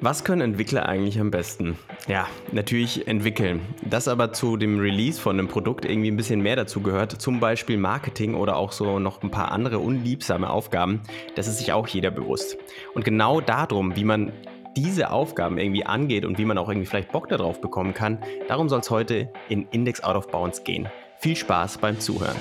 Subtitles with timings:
[0.00, 1.76] Was können Entwickler eigentlich am besten?
[2.06, 3.60] Ja, natürlich entwickeln.
[3.82, 7.40] Dass aber zu dem Release von einem Produkt irgendwie ein bisschen mehr dazu gehört, zum
[7.40, 11.00] Beispiel Marketing oder auch so noch ein paar andere unliebsame Aufgaben,
[11.34, 12.56] das ist sich auch jeder bewusst.
[12.94, 14.30] Und genau darum, wie man
[14.76, 18.68] diese Aufgaben irgendwie angeht und wie man auch irgendwie vielleicht Bock darauf bekommen kann, darum
[18.68, 20.88] soll es heute in Index Out of Bounds gehen.
[21.18, 22.36] Viel Spaß beim Zuhören.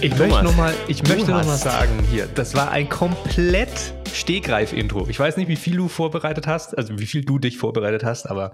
[0.00, 0.74] Ich Thomas, möchte nochmal
[1.26, 5.06] noch, noch sagen hier, das war ein komplett Stegreif-Intro.
[5.08, 8.26] Ich weiß nicht, wie viel du vorbereitet hast, also wie viel du dich vorbereitet hast,
[8.26, 8.52] aber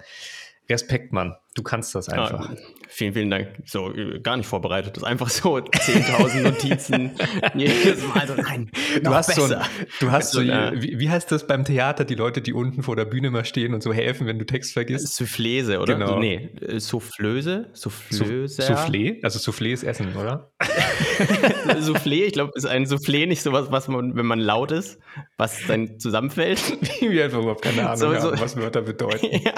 [0.68, 1.36] Respekt, Mann.
[1.54, 2.50] Du kannst das einfach.
[2.50, 2.56] Ja,
[2.88, 3.48] vielen, vielen Dank.
[3.64, 4.96] So, gar nicht vorbereitet.
[4.96, 7.12] Das ist einfach so 10.000 Notizen.
[8.14, 8.70] also nein,
[9.02, 9.48] du hast besser.
[9.48, 9.66] so, ein,
[10.00, 13.04] du hast so, wie, wie, heißt das beim Theater, die Leute, die unten vor der
[13.04, 15.14] Bühne mal stehen und so helfen, wenn du Text vergisst?
[15.14, 15.94] Soufflese, oder?
[15.94, 16.18] Genau.
[16.18, 17.70] Nee, äh, Soufflöse?
[17.72, 18.62] Soufflöse?
[18.62, 19.22] Soufflé?
[19.22, 20.50] Also Soufflé ist Essen, oder?
[21.78, 24.98] Soufflé, ich glaube, ist ein Soufflé nicht sowas, was man, wenn man laut ist,
[25.36, 26.60] was dann zusammenfällt.
[27.00, 28.32] Wir einfach überhaupt keine Ahnung so, so.
[28.32, 29.28] haben, was Wörter bedeuten.
[29.30, 29.52] ja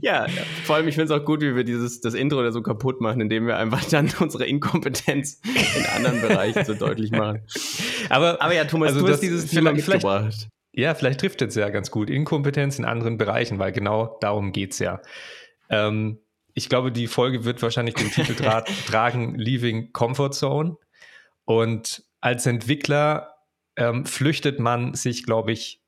[0.00, 0.26] ja,
[0.64, 3.00] vor allem, ich finde es auch gut, wie wir dieses, das Intro da so kaputt
[3.00, 5.40] machen, indem wir einfach dann unsere Inkompetenz
[5.76, 7.42] in anderen Bereichen so deutlich machen.
[8.08, 10.48] Aber, aber ja, Thomas, also du hast dieses Thema mitgebracht.
[10.72, 12.10] Ja, vielleicht trifft es ja ganz gut.
[12.10, 15.00] Inkompetenz in anderen Bereichen, weil genau darum geht es ja.
[15.68, 16.20] Ähm,
[16.54, 20.76] ich glaube, die Folge wird wahrscheinlich den Titel tra tragen, Leaving Comfort Zone.
[21.44, 23.34] Und als Entwickler
[23.76, 25.80] ähm, flüchtet man sich, glaube ich,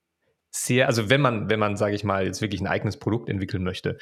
[0.51, 3.65] sehr, also wenn man, wenn man, sage ich mal, jetzt wirklich ein eigenes Produkt entwickeln
[3.65, 3.99] möchte,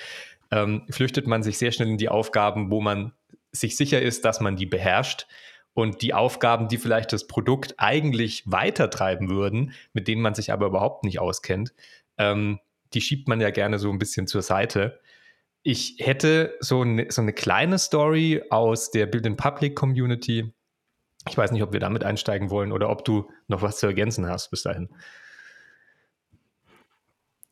[0.50, 3.12] ähm, flüchtet man sich sehr schnell in die Aufgaben, wo man
[3.52, 5.26] sich sicher ist, dass man die beherrscht.
[5.72, 10.66] Und die Aufgaben, die vielleicht das Produkt eigentlich weitertreiben würden, mit denen man sich aber
[10.66, 11.72] überhaupt nicht auskennt,
[12.18, 12.58] ähm,
[12.92, 15.00] die schiebt man ja gerne so ein bisschen zur Seite.
[15.62, 20.52] Ich hätte so eine, so eine kleine Story aus der Build in Public Community.
[21.28, 24.26] Ich weiß nicht, ob wir damit einsteigen wollen oder ob du noch was zu ergänzen
[24.28, 24.88] hast bis dahin.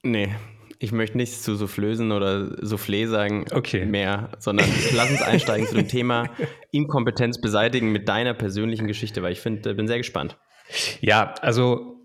[0.02, 0.34] Nee,
[0.78, 3.84] ich möchte nichts zu Soufflösen oder Soufflé sagen okay.
[3.84, 6.30] mehr, sondern lass uns einsteigen zu dem Thema
[6.70, 10.38] Inkompetenz beseitigen mit deiner persönlichen Geschichte, weil ich finde, bin sehr gespannt.
[11.00, 11.98] Ja, also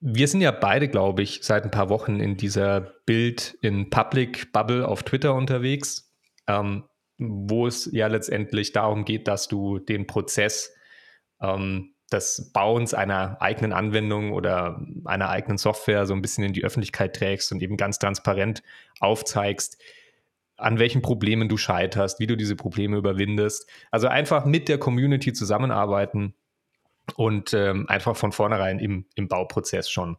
[0.00, 4.52] wir sind ja beide, glaube ich, seit ein paar Wochen in dieser Bild in Public
[4.52, 6.12] Bubble auf Twitter unterwegs,
[6.48, 6.84] ähm,
[7.18, 10.74] wo es ja letztendlich darum geht, dass du den Prozess
[11.40, 16.64] ähm, des Bauens einer eigenen Anwendung oder einer eigenen Software so ein bisschen in die
[16.64, 18.62] Öffentlichkeit trägst und eben ganz transparent
[19.00, 19.80] aufzeigst,
[20.56, 23.68] an welchen Problemen du scheiterst, wie du diese Probleme überwindest.
[23.90, 26.34] Also einfach mit der Community zusammenarbeiten
[27.16, 30.16] und ähm, einfach von vornherein im, im Bauprozess schon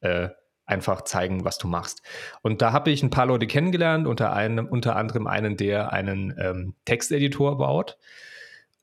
[0.00, 0.28] äh,
[0.66, 2.02] einfach zeigen, was du machst.
[2.42, 6.34] Und da habe ich ein paar Leute kennengelernt, unter, einem, unter anderem einen, der einen
[6.38, 7.96] ähm, Texteditor baut.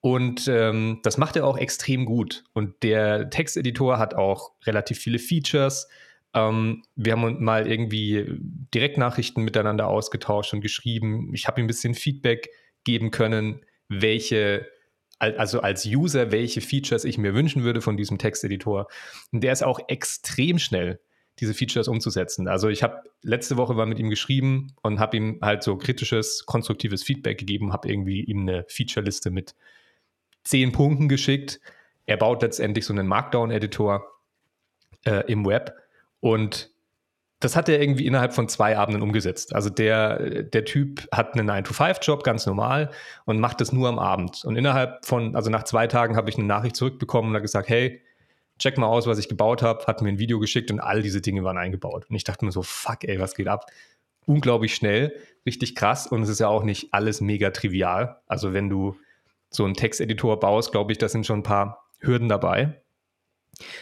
[0.06, 2.44] Und ähm, das macht er auch extrem gut.
[2.52, 5.88] Und der Texteditor hat auch relativ viele Features.
[6.34, 8.26] Ähm, wir haben mal irgendwie
[8.76, 11.32] Direktnachrichten miteinander ausgetauscht und geschrieben.
[11.34, 12.50] Ich habe ihm ein bisschen Feedback
[12.84, 14.68] geben können, welche,
[15.20, 18.90] also als User, welche Features ich mir wünschen würde von diesem Texteditor.
[19.32, 21.00] Und der ist auch extrem schnell,
[21.40, 22.50] diese Features umzusetzen.
[22.50, 26.46] Also ich habe letzte Woche mal mit ihm geschrieben und habe ihm halt so kritisches,
[26.46, 29.56] konstruktives Feedback gegeben, habe irgendwie ihm eine Featureliste mit
[30.44, 31.60] zehn Punkten geschickt.
[32.06, 34.06] Er baut letztendlich so einen Markdown-Editor
[35.06, 35.74] äh, im Web
[36.20, 36.74] und
[37.44, 39.54] das hat er irgendwie innerhalb von zwei Abenden umgesetzt.
[39.54, 42.90] Also der, der Typ hat einen 9-to-5-Job, ganz normal,
[43.26, 44.46] und macht das nur am Abend.
[44.46, 47.68] Und innerhalb von, also nach zwei Tagen habe ich eine Nachricht zurückbekommen und hat gesagt,
[47.68, 48.02] hey,
[48.60, 51.20] check mal aus, was ich gebaut habe, hat mir ein Video geschickt und all diese
[51.20, 52.06] Dinge waren eingebaut.
[52.10, 53.66] Und ich dachte mir so, fuck, ey, was geht ab?
[54.26, 55.14] Unglaublich schnell,
[55.46, 56.08] richtig krass.
[56.08, 58.22] Und es ist ja auch nicht alles mega trivial.
[58.26, 58.96] Also wenn du
[59.56, 62.82] so einen Texteditor baust, glaube ich, da sind schon ein paar Hürden dabei.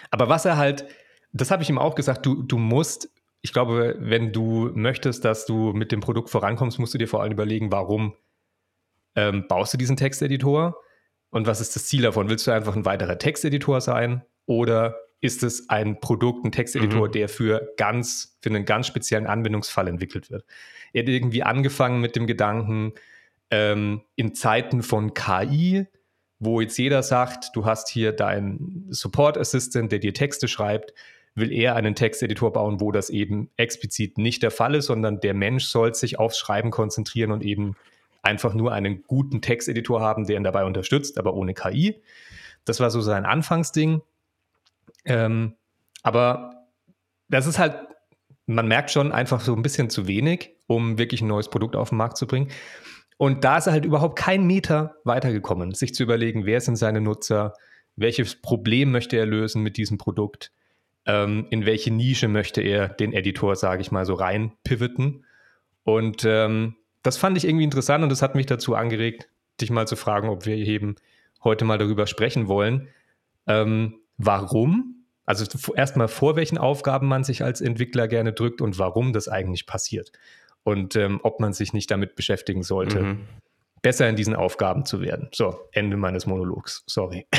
[0.09, 0.85] Aber was er halt,
[1.33, 3.09] das habe ich ihm auch gesagt, du, du musst,
[3.41, 7.21] ich glaube, wenn du möchtest, dass du mit dem Produkt vorankommst, musst du dir vor
[7.21, 8.13] allem überlegen, warum
[9.15, 10.77] ähm, baust du diesen Texteditor
[11.29, 12.29] und was ist das Ziel davon?
[12.29, 17.11] Willst du einfach ein weiterer Texteditor sein oder ist es ein Produkt, ein Texteditor, mhm.
[17.11, 20.45] der für ganz, für einen ganz speziellen Anwendungsfall entwickelt wird?
[20.93, 22.93] Er hat irgendwie angefangen mit dem Gedanken,
[23.51, 25.85] ähm, in Zeiten von KI,
[26.39, 30.93] wo jetzt jeder sagt, du hast hier deinen Support Assistant, der dir Texte schreibt,
[31.35, 35.33] will er einen Texteditor bauen, wo das eben explizit nicht der Fall ist, sondern der
[35.33, 37.75] Mensch soll sich aufs Schreiben konzentrieren und eben
[38.21, 42.01] einfach nur einen guten Texteditor haben, der ihn dabei unterstützt, aber ohne KI.
[42.65, 44.01] Das war so sein Anfangsding.
[45.05, 45.55] Ähm,
[46.03, 46.67] aber
[47.29, 47.75] das ist halt,
[48.45, 51.89] man merkt schon einfach so ein bisschen zu wenig, um wirklich ein neues Produkt auf
[51.89, 52.49] den Markt zu bringen.
[53.21, 57.01] Und da ist er halt überhaupt kein Meter weitergekommen, sich zu überlegen, wer sind seine
[57.01, 57.53] Nutzer,
[57.95, 60.51] welches Problem möchte er lösen mit diesem Produkt,
[61.05, 65.23] ähm, in welche Nische möchte er den Editor, sage ich mal, so rein pivoten.
[65.83, 69.29] Und ähm, das fand ich irgendwie interessant und das hat mich dazu angeregt,
[69.61, 70.95] dich mal zu fragen, ob wir eben
[71.43, 72.87] heute mal darüber sprechen wollen.
[73.45, 75.05] Ähm, warum?
[75.27, 75.45] Also
[75.75, 80.11] erstmal vor welchen Aufgaben man sich als Entwickler gerne drückt und warum das eigentlich passiert.
[80.63, 83.27] Und ähm, ob man sich nicht damit beschäftigen sollte, mhm.
[83.81, 85.29] besser in diesen Aufgaben zu werden.
[85.33, 86.83] So, Ende meines Monologs.
[86.87, 87.27] Sorry.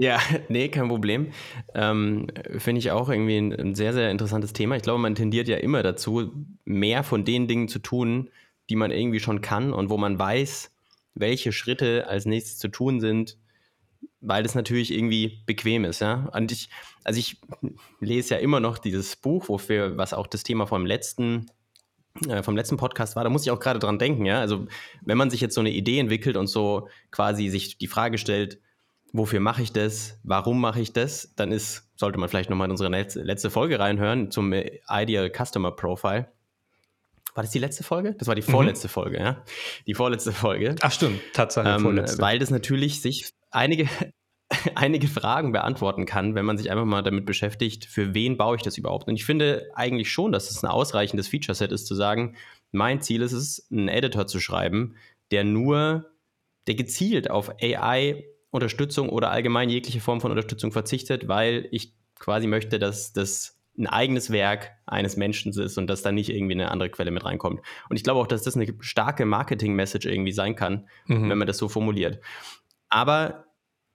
[0.00, 1.32] Ja, nee, kein Problem.
[1.74, 2.28] Ähm,
[2.58, 4.76] Finde ich auch irgendwie ein, ein, sehr, sehr interessantes Thema.
[4.76, 6.32] Ich glaube, man tendiert ja immer dazu,
[6.64, 8.30] mehr von den Dingen zu tun,
[8.70, 10.72] die man irgendwie schon kann und wo man weiß,
[11.14, 13.38] welche Schritte als nächstes zu tun sind,
[14.20, 16.28] weil das natürlich irgendwie bequem ist, ja.
[16.32, 16.68] Und ich,
[17.04, 17.40] also ich
[18.00, 21.46] lese ja immer noch dieses Buch, wofür, was auch das Thema vom letzten,
[22.28, 24.40] äh, vom letzten Podcast war, da muss ich auch gerade dran denken, ja.
[24.40, 24.66] Also
[25.02, 28.60] wenn man sich jetzt so eine Idee entwickelt und so quasi sich die Frage stellt,
[29.12, 32.72] wofür mache ich das, warum mache ich das, dann ist, sollte man vielleicht nochmal in
[32.72, 36.28] unsere letzte Folge reinhören zum Ideal Customer Profile.
[37.34, 38.14] War das die letzte Folge?
[38.18, 38.50] Das war die mhm.
[38.50, 38.92] vorletzte mhm.
[38.92, 39.44] Folge, ja.
[39.86, 40.74] Die vorletzte Folge.
[40.80, 42.20] Ach stimmt, Tatsache ähm, vorletzte.
[42.20, 43.88] Weil das natürlich sich einige,
[44.74, 48.62] einige Fragen beantworten kann, wenn man sich einfach mal damit beschäftigt, für wen baue ich
[48.62, 49.08] das überhaupt.
[49.08, 52.36] Und ich finde eigentlich schon, dass es ein ausreichendes Feature-Set ist, zu sagen,
[52.72, 54.96] mein Ziel ist es, einen Editor zu schreiben,
[55.30, 56.10] der nur,
[56.66, 62.46] der gezielt auf AI Unterstützung oder allgemein jegliche Form von Unterstützung verzichtet, weil ich quasi
[62.46, 66.70] möchte, dass das ein eigenes Werk eines Menschen ist und dass da nicht irgendwie eine
[66.70, 67.60] andere Quelle mit reinkommt.
[67.88, 71.30] Und ich glaube auch, dass das eine starke Marketing-Message irgendwie sein kann, mhm.
[71.30, 72.18] wenn man das so formuliert.
[72.88, 73.44] Aber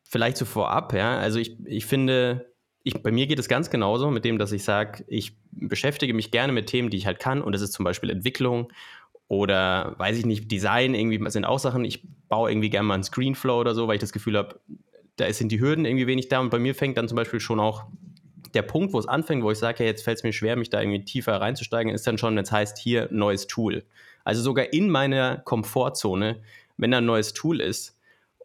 [0.04, 2.54] vielleicht so vorab, ja, also ich, ich finde,
[2.84, 6.31] ich, bei mir geht es ganz genauso mit dem, dass ich sage, ich beschäftige mich
[6.31, 7.42] gerne mit Themen, die ich halt kann.
[7.42, 8.72] Und das ist zum Beispiel Entwicklung
[9.28, 11.86] oder weiß ich nicht, Design irgendwie sind auch Sachen.
[11.86, 14.60] Ich baue irgendwie gerne mal einen Screenflow oder so, weil ich das Gefühl habe,
[15.16, 16.39] da sind die Hürden irgendwie wenig da.
[16.39, 17.86] Und bei mir fängt dann zum Beispiel schon auch
[18.54, 20.69] der Punkt, wo es anfängt, wo ich sage, ja, jetzt fällt es mir schwer, mich
[20.69, 23.84] da irgendwie tiefer reinzusteigen, ist dann schon, wenn es heißt, hier neues Tool.
[24.24, 26.42] Also sogar in meiner Komfortzone,
[26.78, 27.98] wenn da ein neues Tool ist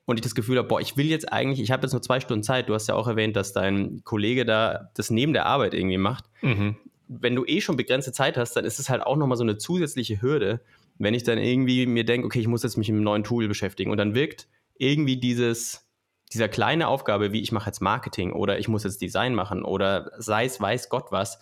[0.08, 2.18] und ich das Gefühl habe, boah, ich will jetzt eigentlich, ich habe jetzt nur zwei
[2.18, 5.74] Stunden Zeit, du hast ja auch erwähnt, dass dein Kollege da das neben der Arbeit
[5.74, 6.24] irgendwie macht.
[6.40, 6.76] Mhm.
[7.08, 9.58] Wenn du eh schon begrenzte Zeit hast, dann ist es halt auch nochmal so eine
[9.58, 10.62] zusätzliche Hürde,
[10.96, 13.48] wenn ich dann irgendwie mir denke, okay, ich muss jetzt mich mit einem neuen Tool
[13.48, 15.86] beschäftigen und dann wirkt irgendwie dieses,
[16.32, 20.10] dieser kleine Aufgabe, wie ich mache jetzt Marketing oder ich muss jetzt Design machen oder
[20.16, 21.38] sei es weiß Gott was,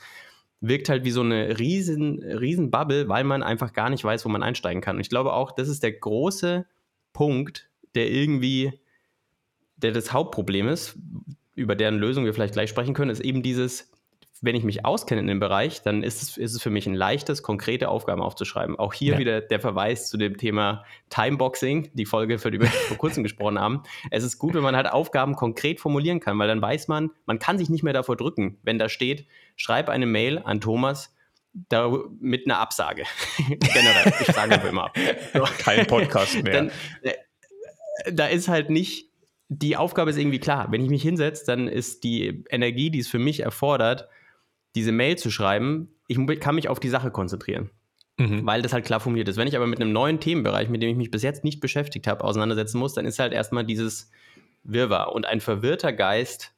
[0.60, 4.28] wirkt halt wie so eine riesen, riesen Bubble, weil man einfach gar nicht weiß, wo
[4.28, 4.96] man einsteigen kann.
[4.96, 6.66] Und ich glaube auch, das ist der große
[7.12, 8.72] Punkt, der irgendwie,
[9.76, 10.96] der das Hauptproblem ist,
[11.54, 13.90] über deren Lösung wir vielleicht gleich sprechen können, ist eben dieses,
[14.42, 16.94] wenn ich mich auskenne in dem Bereich, dann ist es, ist es für mich ein
[16.94, 18.78] leichtes, konkrete Aufgaben aufzuschreiben.
[18.78, 19.18] Auch hier ja.
[19.18, 23.58] wieder der Verweis zu dem Thema Timeboxing, die Folge, für die wir vor kurzem gesprochen
[23.58, 23.82] haben.
[24.10, 27.38] Es ist gut, wenn man halt Aufgaben konkret formulieren kann, weil dann weiß man, man
[27.38, 29.26] kann sich nicht mehr davor drücken, wenn da steht,
[29.56, 31.14] schreib eine Mail an Thomas
[31.68, 31.90] da,
[32.20, 33.04] mit einer Absage.
[33.48, 34.96] Generell, ich sage immer ab.
[35.32, 35.44] So.
[35.58, 36.52] Kein Podcast mehr.
[36.52, 36.70] Dann,
[37.02, 37.12] äh,
[38.12, 39.10] da ist halt nicht,
[39.48, 40.70] die Aufgabe ist irgendwie klar.
[40.70, 44.08] Wenn ich mich hinsetze, dann ist die Energie, die es für mich erfordert,
[44.74, 47.70] diese Mail zu schreiben, ich kann mich auf die Sache konzentrieren.
[48.18, 48.46] Mhm.
[48.46, 49.36] Weil das halt klar formuliert ist.
[49.36, 52.06] Wenn ich aber mit einem neuen Themenbereich, mit dem ich mich bis jetzt nicht beschäftigt
[52.06, 54.10] habe, auseinandersetzen muss, dann ist halt erstmal dieses
[54.64, 55.12] Wirrwarr.
[55.12, 56.54] Und ein verwirrter Geist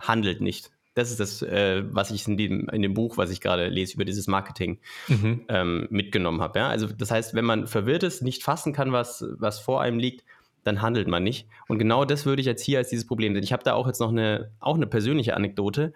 [0.00, 0.70] handelt nicht.
[0.94, 3.94] Das ist das, äh, was ich in dem, in dem Buch, was ich gerade lese,
[3.94, 4.78] über dieses Marketing
[5.08, 5.44] mhm.
[5.48, 6.58] ähm, mitgenommen habe.
[6.60, 6.68] Ja?
[6.68, 10.24] Also, das heißt, wenn man verwirrt ist, nicht fassen kann, was, was vor einem liegt,
[10.66, 11.46] dann handelt man nicht.
[11.68, 13.44] Und genau das würde ich jetzt hier als dieses Problem sehen.
[13.44, 15.92] Ich habe da auch jetzt noch eine, auch eine persönliche Anekdote,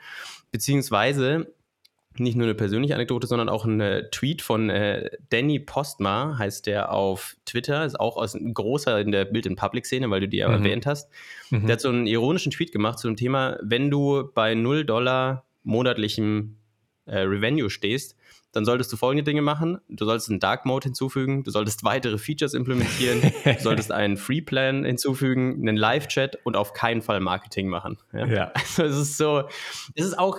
[0.53, 1.53] beziehungsweise
[2.19, 6.93] nicht nur eine persönliche Anekdote, sondern auch ein Tweet von äh, Danny Postma, heißt der
[6.93, 10.55] auf Twitter, ist auch aus, ein großer in der Bild-in-Public-Szene, weil du die ja mhm.
[10.65, 11.09] erwähnt hast.
[11.51, 11.67] Mhm.
[11.67, 15.45] Der hat so einen ironischen Tweet gemacht zu dem Thema, wenn du bei 0 Dollar
[15.63, 16.57] monatlichem
[17.07, 18.17] äh, Revenue stehst,
[18.53, 19.79] dann solltest du folgende Dinge machen.
[19.89, 24.41] Du solltest einen Dark Mode hinzufügen, du solltest weitere Features implementieren, du solltest einen Free
[24.41, 27.99] Plan hinzufügen, einen Live-Chat und auf keinen Fall Marketing machen.
[28.13, 28.27] Ja.
[28.27, 28.53] ja.
[28.79, 29.43] Also es ist so,
[29.95, 30.39] es ist auch,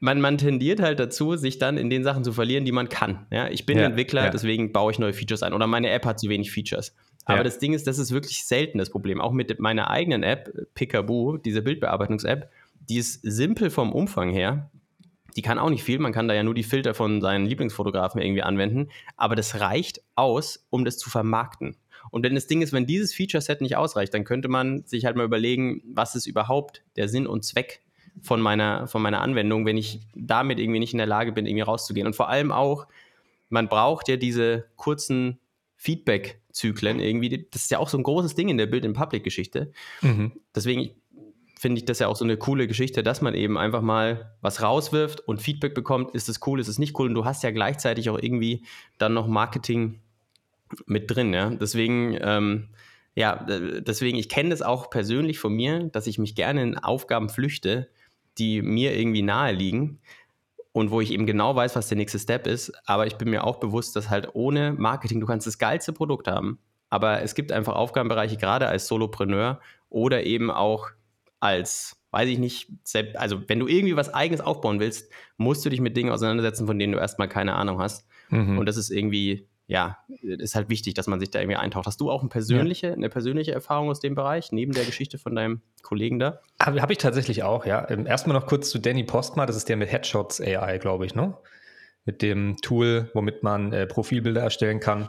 [0.00, 3.26] man, man tendiert halt dazu, sich dann in den Sachen zu verlieren, die man kann.
[3.30, 5.52] Ja, ich bin ja, Entwickler, deswegen baue ich neue Features ein.
[5.52, 6.94] Oder meine App hat zu wenig Features.
[7.26, 9.20] Aber das Ding ist, das ist wirklich selten das Problem.
[9.20, 12.48] Auch mit meiner eigenen App, Picaboo, diese Bildbearbeitungs-App,
[12.88, 14.70] die ist simpel vom Umfang her,
[15.36, 15.98] die kann auch nicht viel.
[15.98, 18.88] Man kann da ja nur die Filter von seinen Lieblingsfotografen irgendwie anwenden.
[19.16, 21.76] Aber das reicht aus, um das zu vermarkten.
[22.10, 25.16] Und wenn das Ding ist, wenn dieses Feature-Set nicht ausreicht, dann könnte man sich halt
[25.16, 27.82] mal überlegen, was ist überhaupt der Sinn und Zweck
[28.22, 31.62] von meiner, von meiner Anwendung, wenn ich damit irgendwie nicht in der Lage bin, irgendwie
[31.62, 32.06] rauszugehen.
[32.06, 32.86] Und vor allem auch,
[33.48, 35.38] man braucht ja diese kurzen
[35.76, 37.46] Feedback-Zyklen irgendwie.
[37.50, 39.72] Das ist ja auch so ein großes Ding in der Build-in-Public-Geschichte.
[40.00, 40.32] Mhm.
[40.54, 40.90] Deswegen,
[41.58, 44.62] finde ich das ja auch so eine coole Geschichte, dass man eben einfach mal was
[44.62, 47.50] rauswirft und Feedback bekommt, ist es cool, ist es nicht cool und du hast ja
[47.50, 48.64] gleichzeitig auch irgendwie
[48.98, 50.00] dann noch Marketing
[50.84, 51.50] mit drin, ja.
[51.50, 52.68] Deswegen, ähm,
[53.14, 57.30] ja, deswegen, ich kenne das auch persönlich von mir, dass ich mich gerne in Aufgaben
[57.30, 57.88] flüchte,
[58.36, 60.00] die mir irgendwie nahe liegen
[60.72, 62.70] und wo ich eben genau weiß, was der nächste Step ist.
[62.84, 66.28] Aber ich bin mir auch bewusst, dass halt ohne Marketing, du kannst das geilste Produkt
[66.28, 66.58] haben,
[66.90, 70.90] aber es gibt einfach Aufgabenbereiche, gerade als Solopreneur oder eben auch
[71.40, 72.70] als, weiß ich nicht,
[73.14, 76.78] also wenn du irgendwie was Eigenes aufbauen willst, musst du dich mit Dingen auseinandersetzen, von
[76.78, 78.06] denen du erstmal keine Ahnung hast.
[78.30, 78.58] Mhm.
[78.58, 81.86] Und das ist irgendwie ja, ist halt wichtig, dass man sich da irgendwie eintaucht.
[81.86, 82.92] Hast du auch eine persönliche, ja.
[82.92, 86.40] eine persönliche Erfahrung aus dem Bereich, neben der Geschichte von deinem Kollegen da?
[86.60, 87.88] Habe hab ich tatsächlich auch, ja.
[87.90, 91.16] Ähm, erstmal noch kurz zu Danny Postma, das ist der mit Headshots AI, glaube ich,
[91.16, 91.36] ne?
[92.04, 95.08] Mit dem Tool, womit man äh, Profilbilder erstellen kann.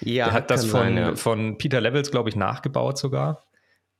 [0.00, 1.14] Ja, der hat das von, sein, ja.
[1.14, 3.46] von Peter Levels, glaube ich, nachgebaut sogar.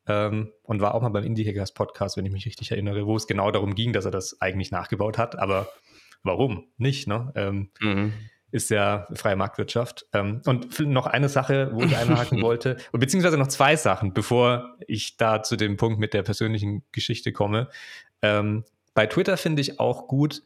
[0.06, 3.16] Ähm, und war auch mal beim Indie Hackers Podcast, wenn ich mich richtig erinnere, wo
[3.16, 5.38] es genau darum ging, dass er das eigentlich nachgebaut hat.
[5.38, 5.68] Aber
[6.22, 7.06] warum nicht?
[7.06, 7.32] Ne?
[7.34, 8.12] Ähm, mhm
[8.54, 10.06] ist ja freie Marktwirtschaft.
[10.12, 15.16] Ähm, und noch eine Sache, wo ich einhaken wollte, beziehungsweise noch zwei Sachen, bevor ich
[15.16, 17.68] da zu dem Punkt mit der persönlichen Geschichte komme.
[18.22, 20.44] Ähm, bei Twitter finde ich auch gut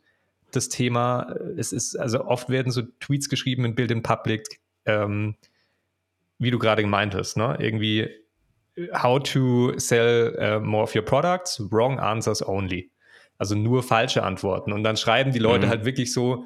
[0.53, 5.37] das Thema, es ist, also oft werden so Tweets geschrieben in Bild in Public, ähm,
[6.39, 7.59] wie du gerade gemeint hast, ne?
[7.61, 8.09] Irgendwie,
[8.93, 12.91] how to sell uh, more of your products, wrong answers only.
[13.39, 14.73] Also nur falsche Antworten.
[14.73, 15.71] Und dann schreiben die Leute mhm.
[15.71, 16.45] halt wirklich so,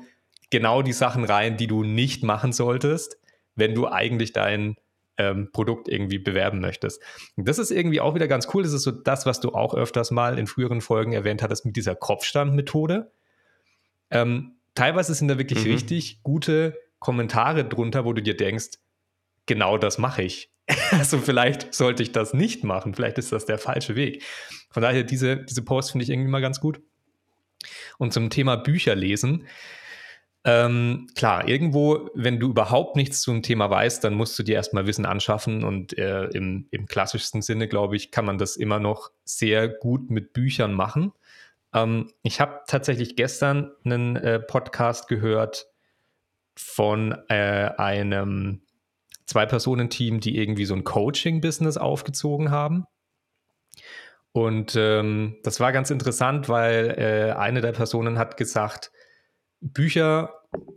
[0.53, 3.19] genau die Sachen rein, die du nicht machen solltest,
[3.57, 4.77] wenn du eigentlich dein
[5.17, 7.03] ähm, Produkt irgendwie bewerben möchtest.
[7.37, 8.63] Und das ist irgendwie auch wieder ganz cool.
[8.63, 11.77] Das ist so das, was du auch öfters mal in früheren Folgen erwähnt hattest mit
[11.77, 13.11] dieser Kopfstandmethode.
[14.11, 15.73] Ähm, teilweise sind da wirklich mhm.
[15.73, 18.79] richtig gute Kommentare drunter, wo du dir denkst,
[19.47, 20.52] genau das mache ich.
[20.93, 22.95] also vielleicht sollte ich das nicht machen.
[22.95, 24.23] Vielleicht ist das der falsche Weg.
[24.71, 26.81] Von daher, diese, diese Posts finde ich irgendwie mal ganz gut.
[27.99, 29.47] Und zum Thema Bücher lesen.
[30.45, 34.87] Ähm, klar, irgendwo, wenn du überhaupt nichts zum Thema weißt, dann musst du dir erstmal
[34.87, 39.13] Wissen anschaffen und äh, im, im klassischsten Sinne, glaube ich, kann man das immer noch
[39.25, 41.13] sehr gut mit Büchern machen.
[41.73, 45.69] Ähm, ich habe tatsächlich gestern einen äh, Podcast gehört
[46.57, 48.62] von äh, einem
[49.33, 52.85] Zwei-Personen-Team, die irgendwie so ein Coaching-Business aufgezogen haben.
[54.33, 58.93] Und ähm, das war ganz interessant, weil äh, eine der Personen hat gesagt,
[59.61, 60.35] Bücher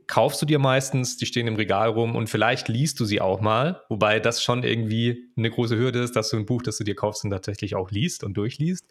[0.07, 3.41] kaufst du dir meistens, die stehen im Regal rum und vielleicht liest du sie auch
[3.41, 6.83] mal, wobei das schon irgendwie eine große Hürde ist, dass du ein Buch, das du
[6.83, 8.85] dir kaufst, dann tatsächlich auch liest und durchliest.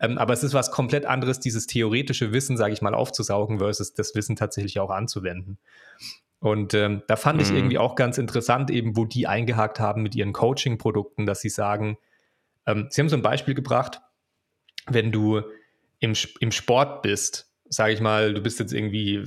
[0.00, 3.94] Ähm, aber es ist was komplett anderes, dieses theoretische Wissen, sage ich mal, aufzusaugen versus
[3.94, 5.58] das Wissen tatsächlich auch anzuwenden.
[6.40, 7.44] Und ähm, da fand mhm.
[7.44, 11.48] ich irgendwie auch ganz interessant, eben wo die eingehakt haben mit ihren Coaching-Produkten, dass sie
[11.48, 11.98] sagen,
[12.66, 14.00] ähm, sie haben so ein Beispiel gebracht,
[14.86, 15.42] wenn du
[15.98, 19.24] im, im Sport bist sage ich mal, du bist jetzt irgendwie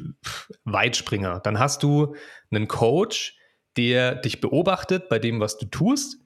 [0.63, 2.15] Weitspringer, dann hast du
[2.51, 3.37] einen Coach,
[3.77, 6.19] der dich beobachtet bei dem, was du tust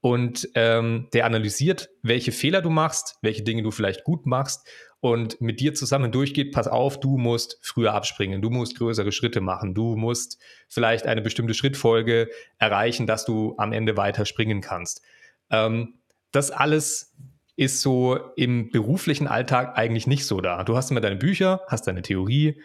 [0.00, 4.68] und ähm, der analysiert, welche Fehler du machst, welche Dinge du vielleicht gut machst
[5.02, 9.40] und mit dir zusammen durchgeht, pass auf, du musst früher abspringen, du musst größere Schritte
[9.40, 15.02] machen, du musst vielleicht eine bestimmte Schrittfolge erreichen, dass du am Ende weiter springen kannst.
[15.50, 15.94] Ähm,
[16.30, 17.16] das alles
[17.56, 20.62] ist so im beruflichen Alltag eigentlich nicht so da.
[20.62, 22.62] Du hast immer deine Bücher, hast deine Theorie,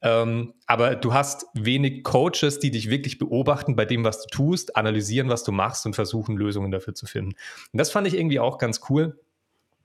[0.00, 4.76] ähm, aber du hast wenig Coaches, die dich wirklich beobachten bei dem, was du tust,
[4.76, 7.34] analysieren, was du machst und versuchen, Lösungen dafür zu finden.
[7.72, 9.20] Und das fand ich irgendwie auch ganz cool,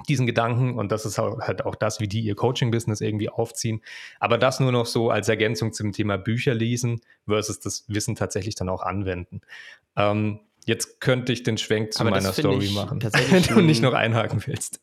[0.07, 0.77] diesen Gedanken.
[0.77, 3.81] Und das ist halt auch das, wie die ihr Coaching-Business irgendwie aufziehen.
[4.19, 8.55] Aber das nur noch so als Ergänzung zum Thema Bücher lesen versus das Wissen tatsächlich
[8.55, 9.41] dann auch anwenden.
[9.95, 13.93] Ähm, Jetzt könnte ich den Schwenk zu Aber meiner Story machen, wenn du nicht noch
[13.93, 14.79] einhaken willst.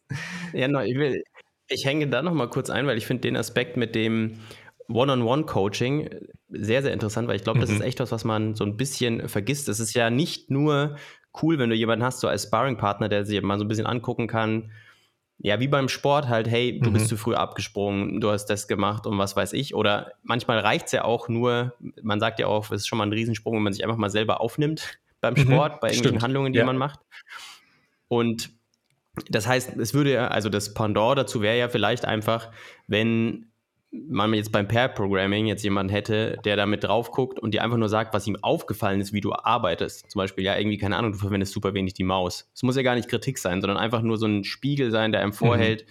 [0.52, 1.22] Ja, no, ich, will,
[1.68, 4.40] ich hänge da noch mal kurz ein, weil ich finde den Aspekt mit dem
[4.88, 6.10] One-on-One-Coaching
[6.48, 7.76] sehr, sehr interessant, weil ich glaube, das mhm.
[7.76, 9.68] ist echt was, was man so ein bisschen vergisst.
[9.68, 10.96] Es ist ja nicht nur
[11.42, 14.26] cool, wenn du jemanden hast, so als Sparring-Partner, der sich mal so ein bisschen angucken
[14.26, 14.72] kann,
[15.40, 16.94] ja, wie beim Sport halt, hey, du mhm.
[16.94, 19.74] bist zu früh abgesprungen, du hast das gemacht und was weiß ich.
[19.74, 23.06] Oder manchmal reicht es ja auch nur, man sagt ja auch, es ist schon mal
[23.06, 26.02] ein Riesensprung, wenn man sich einfach mal selber aufnimmt beim mhm, Sport, mhm, bei irgendwelchen
[26.02, 26.22] stimmt.
[26.22, 26.64] Handlungen, die ja.
[26.64, 27.00] man macht.
[28.08, 28.50] Und
[29.28, 32.50] das heißt, es würde ja, also das Pendant dazu wäre ja vielleicht einfach,
[32.86, 33.50] wenn
[33.90, 37.88] man jetzt beim Pair-Programming jetzt jemanden hätte, der damit drauf guckt und dir einfach nur
[37.88, 40.10] sagt, was ihm aufgefallen ist, wie du arbeitest.
[40.10, 42.50] Zum Beispiel, ja, irgendwie, keine Ahnung, du verwendest super wenig die Maus.
[42.54, 45.22] Es muss ja gar nicht Kritik sein, sondern einfach nur so ein Spiegel sein, der
[45.22, 45.34] einem mhm.
[45.34, 45.86] vorhält.
[45.86, 45.90] Mhm.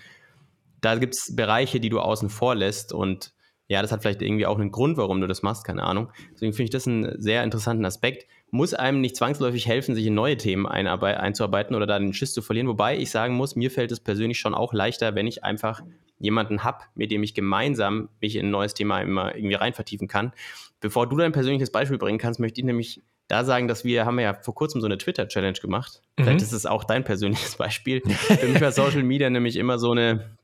[0.82, 3.34] Da gibt es Bereiche, die du außen vor lässt und
[3.68, 6.10] ja, das hat vielleicht irgendwie auch einen Grund, warum du das machst, keine Ahnung.
[6.34, 8.26] Deswegen finde ich das einen sehr interessanten Aspekt.
[8.50, 12.42] Muss einem nicht zwangsläufig helfen, sich in neue Themen einzuarbeiten oder da den Schiss zu
[12.42, 12.68] verlieren.
[12.68, 15.82] Wobei ich sagen muss, mir fällt es persönlich schon auch leichter, wenn ich einfach
[16.20, 20.08] jemanden habe, mit dem ich gemeinsam mich in ein neues Thema immer irgendwie rein vertiefen
[20.08, 20.32] kann.
[20.80, 24.20] Bevor du dein persönliches Beispiel bringen kannst, möchte ich nämlich da sagen, dass wir haben
[24.20, 26.02] ja vor kurzem so eine Twitter-Challenge gemacht.
[26.18, 26.24] Mhm.
[26.24, 28.02] Vielleicht ist es auch dein persönliches Beispiel.
[28.02, 30.38] Für mich war Social Media nämlich immer so eine,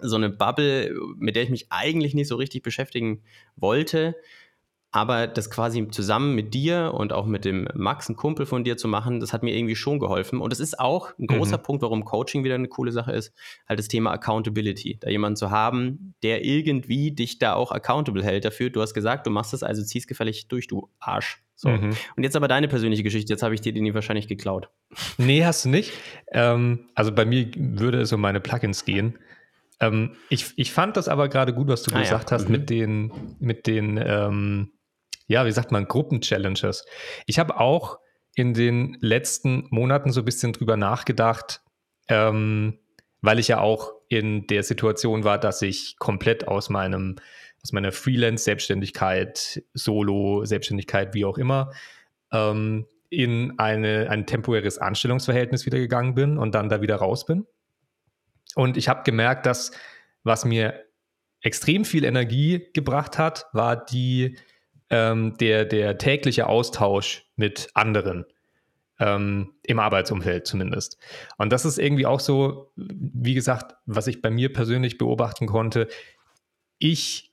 [0.00, 3.22] so eine Bubble, mit der ich mich eigentlich nicht so richtig beschäftigen
[3.56, 4.14] wollte.
[4.90, 8.78] Aber das quasi zusammen mit dir und auch mit dem Max, ein Kumpel von dir
[8.78, 10.40] zu machen, das hat mir irgendwie schon geholfen.
[10.40, 11.62] Und es ist auch ein großer mhm.
[11.62, 13.34] Punkt, warum Coaching wieder eine coole Sache ist,
[13.68, 14.98] halt das Thema Accountability.
[15.00, 18.70] Da jemanden zu haben, der irgendwie dich da auch accountable hält dafür.
[18.70, 21.42] Du hast gesagt, du machst das, also ziehst gefällig durch, du Arsch.
[21.54, 21.68] So.
[21.68, 21.90] Mhm.
[22.16, 23.32] Und jetzt aber deine persönliche Geschichte.
[23.32, 24.70] Jetzt habe ich dir die wahrscheinlich geklaut.
[25.18, 25.92] Nee, hast du nicht.
[26.32, 29.18] Ähm, also bei mir würde es um meine Plugins gehen.
[29.80, 32.36] Ähm, ich, ich fand das aber gerade gut, was du ah, gesagt ja.
[32.36, 32.52] hast mhm.
[32.52, 34.70] mit den, mit den ähm,
[35.28, 36.84] ja, wie sagt man, Gruppenchallenges.
[37.26, 37.98] Ich habe auch
[38.34, 41.60] in den letzten Monaten so ein bisschen drüber nachgedacht,
[42.08, 42.78] ähm,
[43.20, 47.16] weil ich ja auch in der Situation war, dass ich komplett aus meinem
[47.62, 51.72] aus meiner Freelance-Selbstständigkeit, Solo-Selbstständigkeit, wie auch immer,
[52.32, 57.46] ähm, in eine, ein temporäres Anstellungsverhältnis wieder gegangen bin und dann da wieder raus bin.
[58.54, 59.72] Und ich habe gemerkt, dass
[60.22, 60.84] was mir
[61.40, 64.36] extrem viel Energie gebracht hat, war die
[64.90, 68.24] ähm, der, der tägliche Austausch mit anderen.
[69.00, 70.98] Ähm, im Arbeitsumfeld zumindest.
[71.36, 75.86] Und das ist irgendwie auch so, wie gesagt, was ich bei mir persönlich beobachten konnte.
[76.78, 77.28] Ich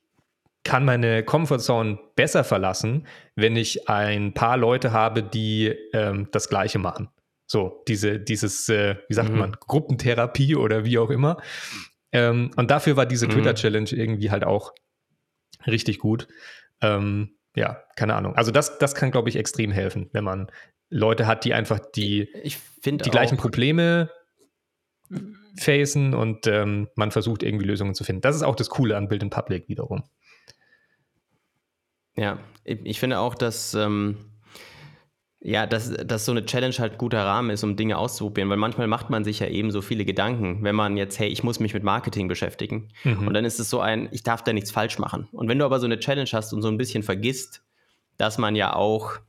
[0.62, 6.78] kann meine Comfortzone besser verlassen, wenn ich ein paar Leute habe, die ähm, das Gleiche
[6.78, 7.08] machen.
[7.46, 9.38] So, diese, dieses, äh, wie sagt mhm.
[9.38, 11.36] man, Gruppentherapie oder wie auch immer.
[12.10, 13.32] Ähm, und dafür war diese mhm.
[13.32, 14.72] Twitter-Challenge irgendwie halt auch
[15.66, 16.26] richtig gut.
[16.80, 18.36] Ähm, ja, keine Ahnung.
[18.36, 20.52] Also das, das kann, glaube ich, extrem helfen, wenn man
[20.90, 22.28] Leute hat, die einfach die,
[22.84, 24.10] die gleichen Probleme
[25.58, 28.20] facen und ähm, man versucht irgendwie Lösungen zu finden.
[28.20, 30.04] Das ist auch das Coole an Build in Public wiederum.
[32.14, 34.32] Ja, ich finde auch, dass ähm,
[35.48, 38.88] ja, dass, dass so eine Challenge halt guter Rahmen ist, um Dinge auszuprobieren, weil manchmal
[38.88, 41.72] macht man sich ja eben so viele Gedanken, wenn man jetzt, hey, ich muss mich
[41.72, 42.88] mit Marketing beschäftigen.
[43.04, 43.28] Mhm.
[43.28, 45.28] Und dann ist es so ein, ich darf da nichts falsch machen.
[45.30, 47.62] Und wenn du aber so eine Challenge hast und so ein bisschen vergisst,
[48.16, 49.20] dass man ja auch,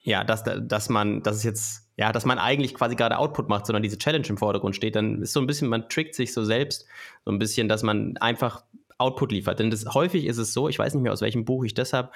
[0.00, 3.66] ja, dass, dass man, dass es jetzt, ja, dass man eigentlich quasi gerade Output macht,
[3.66, 6.42] sondern diese Challenge im Vordergrund steht, dann ist so ein bisschen, man trickt sich so
[6.42, 6.86] selbst,
[7.24, 8.64] so ein bisschen, dass man einfach
[8.98, 9.60] Output liefert.
[9.60, 11.92] Denn das, häufig ist es so, ich weiß nicht mehr, aus welchem Buch ich das
[11.92, 12.10] habe,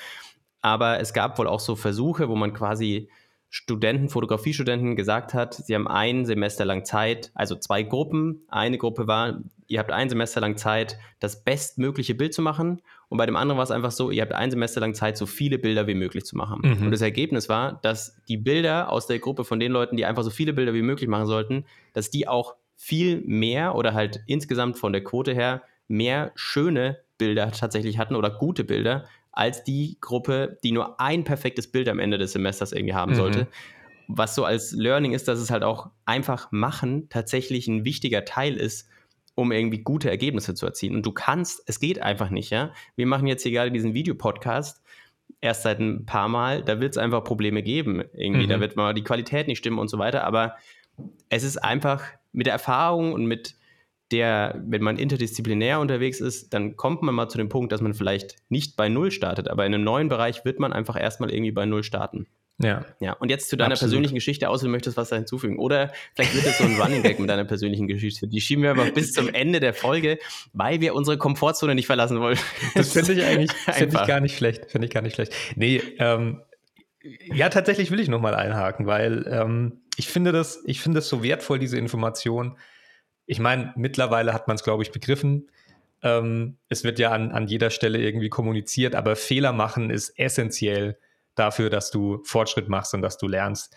[0.67, 3.09] aber es gab wohl auch so Versuche, wo man quasi
[3.51, 8.41] Studenten, Fotografiestudenten gesagt hat, sie haben ein Semester lang Zeit, also zwei Gruppen.
[8.49, 12.83] Eine Gruppe war, ihr habt ein Semester lang Zeit, das bestmögliche Bild zu machen.
[13.09, 15.27] Und bei dem anderen war es einfach so, ihr habt ein Semester lang Zeit, so
[15.27, 16.63] viele Bilder wie möglich zu machen.
[16.65, 16.87] Mhm.
[16.87, 20.25] Und das Ergebnis war, dass die Bilder aus der Gruppe von den Leuten, die einfach
[20.25, 24.79] so viele Bilder wie möglich machen sollten, dass die auch viel mehr oder halt insgesamt
[24.79, 29.05] von der Quote her mehr schöne Bilder tatsächlich hatten oder gute Bilder
[29.37, 33.17] als die Gruppe, die nur ein perfektes Bild am Ende des Semesters irgendwie haben mhm.
[33.17, 33.49] sollte.
[34.09, 38.57] Was so als Learning ist, dass es halt auch einfach machen tatsächlich ein wichtiger Teil
[38.57, 38.89] ist,
[39.35, 40.95] um irgendwie gute Ergebnisse zu erzielen.
[40.95, 42.73] Und du kannst, es geht einfach nicht, ja.
[42.97, 44.83] Wir machen jetzt hier gerade diesen Videopodcast
[45.41, 48.03] erst seit ein paar Mal, da wird es einfach Probleme geben.
[48.15, 48.51] Irgendwie, mhm.
[48.51, 50.25] da wird mal die Qualität nicht stimmen und so weiter.
[50.25, 50.57] Aber
[51.29, 53.55] es ist einfach mit der Erfahrung und mit
[54.13, 57.95] der, wenn man interdisziplinär unterwegs ist, dann kommt man mal zu dem Punkt, dass man
[57.95, 61.53] vielleicht nicht bei Null startet, aber in einem neuen Bereich wird man einfach erstmal irgendwie
[61.53, 62.27] bei Null starten.
[62.59, 62.87] Ja.
[63.01, 63.13] Ja.
[63.15, 63.91] Und jetzt zu deiner Absolut.
[63.91, 65.59] persönlichen Geschichte, außer du möchtest was da hinzufügen.
[65.59, 68.29] Oder vielleicht wird es so ein Running Gag mit deiner persönlichen Geschichte.
[68.29, 70.19] Die schieben wir aber bis zum Ende der Folge,
[70.55, 72.39] weil wir unsere Komfortzone nicht verlassen wollen.
[72.75, 74.71] Das finde ich eigentlich find ich gar nicht schlecht.
[74.71, 75.35] Finde ich gar nicht schlecht.
[75.55, 76.41] Nee, ähm,
[77.35, 81.23] ja, tatsächlich will ich nochmal einhaken, weil ähm, ich finde das, ich finde das so
[81.23, 82.57] wertvoll, diese Information
[83.27, 85.51] ich meine, mittlerweile hat man es, glaube ich, begriffen.
[86.03, 90.99] Ähm, es wird ja an, an jeder Stelle irgendwie kommuniziert, aber Fehler machen ist essentiell
[91.35, 93.75] dafür, dass du Fortschritt machst und dass du lernst.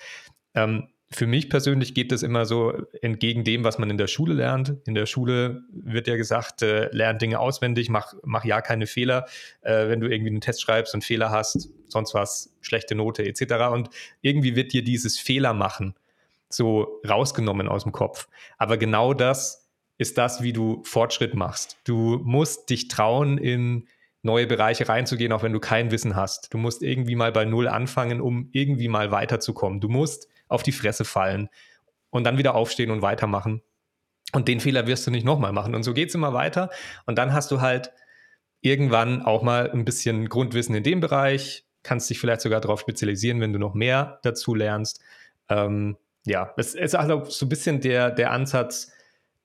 [0.54, 4.36] Ähm, für mich persönlich geht das immer so entgegen dem, was man in der Schule
[4.36, 4.76] lernt.
[4.86, 9.26] In der Schule wird ja gesagt, äh, lern Dinge auswendig, mach, mach ja keine Fehler.
[9.62, 13.72] Äh, wenn du irgendwie einen Test schreibst und Fehler hast, sonst was, schlechte Note etc.
[13.72, 13.90] Und
[14.22, 15.96] irgendwie wird dir dieses Fehler machen
[16.50, 18.28] so rausgenommen aus dem Kopf.
[18.58, 21.78] Aber genau das ist das, wie du Fortschritt machst.
[21.84, 23.88] Du musst dich trauen, in
[24.22, 26.54] neue Bereiche reinzugehen, auch wenn du kein Wissen hast.
[26.54, 29.80] Du musst irgendwie mal bei Null anfangen, um irgendwie mal weiterzukommen.
[29.80, 31.50] Du musst auf die Fresse fallen
[32.10, 33.62] und dann wieder aufstehen und weitermachen.
[34.34, 35.74] Und den Fehler wirst du nicht nochmal machen.
[35.74, 36.70] Und so geht es immer weiter.
[37.06, 37.92] Und dann hast du halt
[38.62, 43.40] irgendwann auch mal ein bisschen Grundwissen in dem Bereich, kannst dich vielleicht sogar darauf spezialisieren,
[43.40, 45.02] wenn du noch mehr dazu lernst.
[45.48, 45.98] Ähm,
[46.30, 48.92] ja, es ist also so ein bisschen der, der Ansatz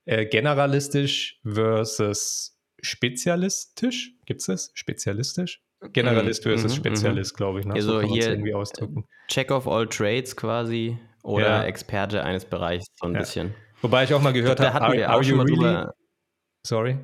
[0.04, 4.12] äh, generalistisch versus spezialistisch.
[4.26, 4.70] Gibt es das?
[4.74, 5.62] Spezialistisch?
[5.92, 7.66] Generalist versus mhm, Spezialist, glaube ich.
[7.66, 7.74] Ne?
[7.74, 9.06] Also so hier irgendwie ausdrücken.
[9.28, 11.64] Check of all trades quasi oder ja.
[11.64, 13.20] Experte eines Bereichs so ein ja.
[13.20, 13.54] bisschen.
[13.82, 15.86] Wobei ich auch mal gehört habe, are, are you really?
[16.66, 16.98] Sorry.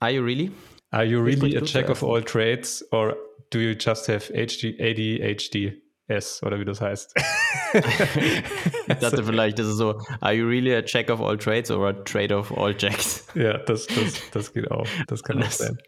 [0.00, 0.50] Are you really?
[0.90, 3.16] Are you really a check of all trades or
[3.50, 5.82] do you just have HD, ADHD?
[6.08, 7.14] S oder wie das heißt.
[7.74, 11.88] ich dachte vielleicht, das ist so, are you really a check of all trades or
[11.88, 13.26] a trade of all jacks?
[13.34, 14.86] Ja, das, das, das geht auch.
[15.06, 15.78] Das kann auch sein.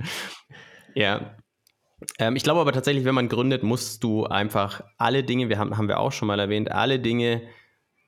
[0.95, 1.37] Ja.
[2.19, 5.77] Ähm, ich glaube aber tatsächlich, wenn man gründet, musst du einfach alle Dinge, wir haben,
[5.77, 7.43] haben wir auch schon mal erwähnt, alle Dinge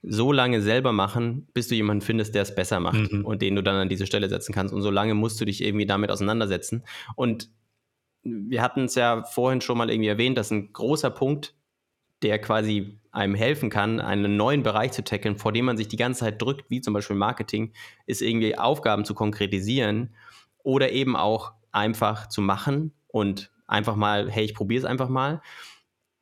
[0.03, 3.25] so lange selber machen, bis du jemanden findest, der es besser macht mhm.
[3.25, 4.75] und den du dann an diese Stelle setzen kannst.
[4.75, 6.85] Und so lange musst du dich irgendwie damit auseinandersetzen.
[7.15, 7.51] Und
[8.25, 11.55] wir hatten es ja vorhin schon mal irgendwie erwähnt, dass ein großer Punkt
[12.23, 15.97] der quasi einem helfen kann, einen neuen Bereich zu tackeln, vor dem man sich die
[15.97, 17.73] ganze Zeit drückt, wie zum Beispiel Marketing,
[18.07, 20.15] ist irgendwie Aufgaben zu konkretisieren
[20.63, 25.43] oder eben auch einfach zu machen und einfach mal, hey, ich probiere es einfach mal.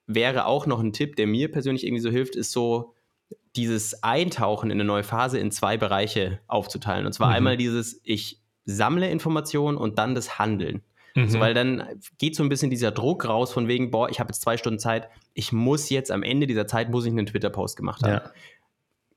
[0.06, 2.94] Wäre auch noch ein Tipp, der mir persönlich irgendwie so hilft, ist so
[3.56, 7.06] dieses Eintauchen in eine neue Phase in zwei Bereiche aufzuteilen.
[7.06, 7.34] Und zwar mhm.
[7.34, 10.82] einmal dieses, ich sammle Informationen und dann das Handeln.
[11.24, 11.28] Mhm.
[11.30, 11.84] So, weil dann
[12.18, 14.78] geht so ein bisschen dieser Druck raus von wegen, boah, ich habe jetzt zwei Stunden
[14.78, 18.12] Zeit, ich muss jetzt am Ende dieser Zeit, muss ich einen Twitter-Post gemacht haben.
[18.12, 18.30] Ja.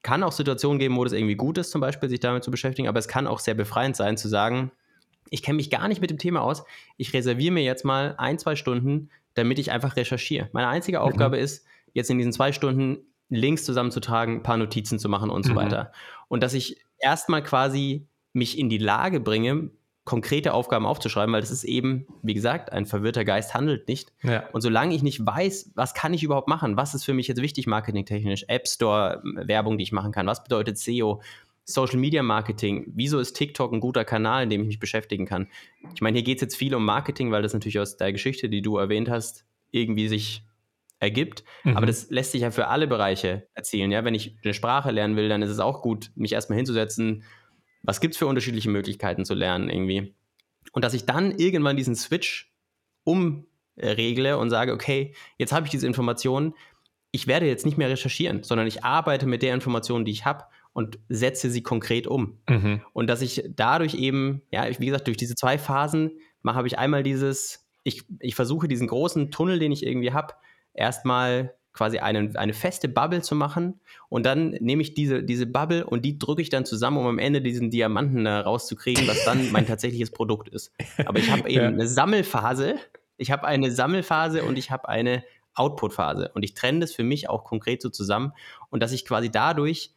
[0.01, 2.87] Kann auch Situationen geben, wo das irgendwie gut ist, zum Beispiel, sich damit zu beschäftigen,
[2.87, 4.71] aber es kann auch sehr befreiend sein, zu sagen,
[5.29, 6.63] ich kenne mich gar nicht mit dem Thema aus,
[6.97, 10.49] ich reserviere mir jetzt mal ein, zwei Stunden, damit ich einfach recherchiere.
[10.51, 11.01] Meine einzige.
[11.01, 11.43] Aufgabe mhm.
[11.43, 12.97] ist, jetzt in diesen zwei Stunden
[13.29, 15.57] Links zusammenzutragen, ein paar Notizen zu machen und so mhm.
[15.57, 15.91] weiter.
[16.27, 19.71] Und dass ich erstmal quasi mich in die Lage bringe,
[20.05, 24.11] konkrete Aufgaben aufzuschreiben, weil das ist eben, wie gesagt, ein verwirrter Geist handelt nicht.
[24.21, 24.47] Ja.
[24.51, 27.41] Und solange ich nicht weiß, was kann ich überhaupt machen, was ist für mich jetzt
[27.41, 31.21] wichtig marketingtechnisch, App Store, Werbung, die ich machen kann, was bedeutet SEO,
[31.65, 35.47] Social Media Marketing, wieso ist TikTok ein guter Kanal, in dem ich mich beschäftigen kann.
[35.93, 38.49] Ich meine, hier geht es jetzt viel um Marketing, weil das natürlich aus der Geschichte,
[38.49, 40.43] die du erwähnt hast, irgendwie sich
[40.99, 41.45] ergibt.
[41.63, 41.77] Mhm.
[41.77, 43.91] Aber das lässt sich ja für alle Bereiche erzielen.
[43.91, 44.03] Ja?
[44.03, 47.23] Wenn ich eine Sprache lernen will, dann ist es auch gut, mich erstmal hinzusetzen,
[47.83, 50.15] was gibt es für unterschiedliche Möglichkeiten zu lernen irgendwie.
[50.71, 52.51] Und dass ich dann irgendwann diesen Switch
[53.03, 56.53] umregle und sage, okay, jetzt habe ich diese Informationen,
[57.11, 60.45] ich werde jetzt nicht mehr recherchieren, sondern ich arbeite mit der Information, die ich habe
[60.71, 62.39] und setze sie konkret um.
[62.49, 62.81] Mhm.
[62.93, 66.11] Und dass ich dadurch eben, ja, wie gesagt, durch diese zwei Phasen
[66.45, 70.33] habe ich einmal dieses, ich, ich versuche diesen großen Tunnel, den ich irgendwie habe,
[70.73, 75.85] erstmal quasi einen, eine feste Bubble zu machen und dann nehme ich diese, diese Bubble
[75.85, 79.51] und die drücke ich dann zusammen, um am Ende diesen Diamanten da rauszukriegen, was dann
[79.51, 80.71] mein tatsächliches Produkt ist.
[81.05, 81.67] Aber ich habe eben ja.
[81.67, 82.75] eine Sammelphase,
[83.17, 85.23] ich habe eine Sammelphase und ich habe eine
[85.55, 88.33] Output-Phase und ich trenne das für mich auch konkret so zusammen
[88.69, 89.91] und dass ich quasi dadurch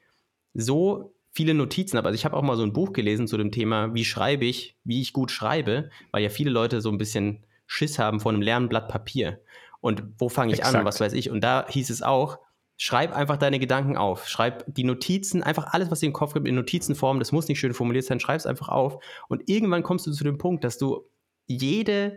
[0.55, 2.09] so viele Notizen habe.
[2.09, 4.77] Also ich habe auch mal so ein Buch gelesen zu dem Thema, wie schreibe ich,
[4.85, 8.41] wie ich gut schreibe, weil ja viele Leute so ein bisschen Schiss haben vor einem
[8.41, 9.41] leeren Blatt Papier.
[9.87, 10.75] Und wo fange ich Exakt.
[10.75, 11.31] an, was weiß ich.
[11.31, 12.41] Und da hieß es auch,
[12.77, 14.27] schreib einfach deine Gedanken auf.
[14.27, 17.21] Schreib die Notizen, einfach alles, was dir im Kopf gibt, in Notizenform.
[17.21, 18.99] Das muss nicht schön formuliert sein, schreib es einfach auf.
[19.29, 21.09] Und irgendwann kommst du zu dem Punkt, dass du
[21.47, 22.17] jede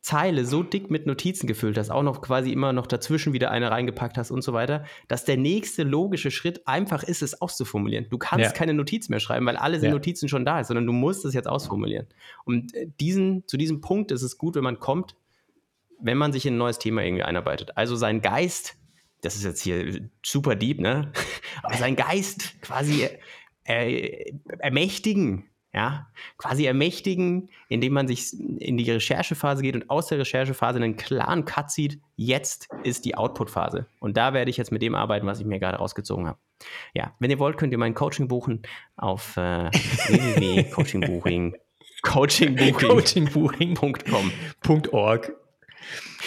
[0.00, 3.70] Zeile so dick mit Notizen gefüllt hast, auch noch quasi immer noch dazwischen wieder eine
[3.70, 8.06] reingepackt hast und so weiter, dass der nächste logische Schritt einfach ist, es auszuformulieren.
[8.08, 8.52] Du kannst ja.
[8.52, 9.90] keine Notiz mehr schreiben, weil alle ja.
[9.90, 12.06] Notizen schon da sind, sondern du musst es jetzt ausformulieren.
[12.44, 15.14] Und äh, diesen, zu diesem Punkt ist es gut, wenn man kommt,
[16.02, 17.76] wenn man sich in ein neues Thema irgendwie einarbeitet.
[17.76, 18.76] Also sein Geist,
[19.22, 21.12] das ist jetzt hier super deep, ne?
[21.62, 23.08] Aber sein Geist quasi
[23.64, 30.18] äh, ermächtigen, ja, quasi ermächtigen, indem man sich in die Recherchephase geht und aus der
[30.18, 33.86] Recherchephase einen klaren Cut sieht, jetzt ist die Output-Phase.
[33.98, 36.38] Und da werde ich jetzt mit dem arbeiten, was ich mir gerade rausgezogen habe.
[36.94, 38.62] Ja, wenn ihr wollt, könnt ihr mein Coaching buchen
[38.96, 41.56] auf äh, www.coachingbuching
[42.02, 44.32] coachingbuching.com.
[44.92, 45.41] .org.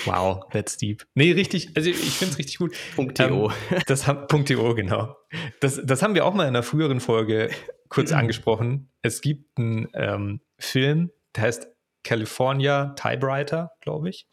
[0.05, 1.05] Wow, that's deep.
[1.15, 2.75] Nee, richtig, also ich finde es richtig gut.
[2.95, 3.51] .to.
[3.71, 5.15] Ähm, das .to, genau.
[5.59, 7.49] Das, das haben wir auch mal in einer früheren Folge
[7.89, 8.17] kurz mhm.
[8.17, 8.89] angesprochen.
[9.01, 11.67] Es gibt einen ähm, Film, der heißt
[12.03, 14.27] California Typewriter, glaube ich.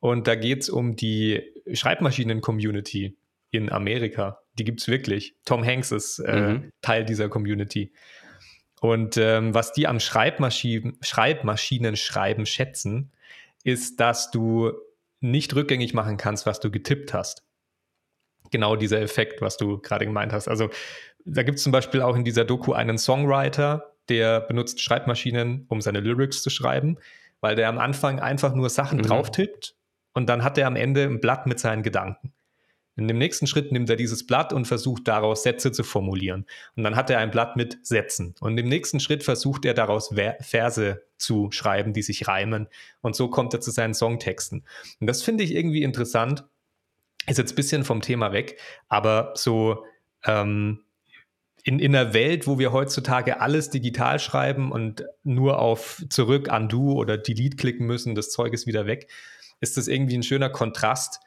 [0.00, 3.16] Und da geht es um die Schreibmaschinen-Community
[3.50, 4.40] in Amerika.
[4.58, 5.34] Die gibt es wirklich.
[5.44, 6.72] Tom Hanks ist äh, mhm.
[6.82, 7.92] Teil dieser Community.
[8.80, 13.12] Und ähm, was die am Schreibmaschinen, Schreibmaschinen schreiben schätzen,
[13.68, 14.72] ist, dass du
[15.20, 17.44] nicht rückgängig machen kannst, was du getippt hast.
[18.50, 20.48] Genau dieser Effekt, was du gerade gemeint hast.
[20.48, 20.70] Also
[21.24, 25.80] da gibt es zum Beispiel auch in dieser Doku einen Songwriter, der benutzt Schreibmaschinen, um
[25.80, 26.96] seine Lyrics zu schreiben,
[27.40, 29.02] weil der am Anfang einfach nur Sachen mhm.
[29.02, 29.74] drauf tippt
[30.14, 32.32] und dann hat er am Ende ein Blatt mit seinen Gedanken.
[32.98, 36.46] In dem nächsten Schritt nimmt er dieses Blatt und versucht daraus Sätze zu formulieren.
[36.74, 38.34] Und dann hat er ein Blatt mit Sätzen.
[38.40, 42.66] Und im nächsten Schritt versucht er daraus Verse zu schreiben, die sich reimen.
[43.00, 44.64] Und so kommt er zu seinen Songtexten.
[44.98, 46.44] Und das finde ich irgendwie interessant.
[47.28, 48.58] Ist jetzt ein bisschen vom Thema weg,
[48.88, 49.84] aber so
[50.24, 50.80] ähm,
[51.62, 56.94] in, in einer Welt, wo wir heutzutage alles digital schreiben und nur auf zurück, undo
[56.94, 59.08] oder delete klicken müssen, das Zeug ist wieder weg,
[59.60, 61.20] ist das irgendwie ein schöner Kontrast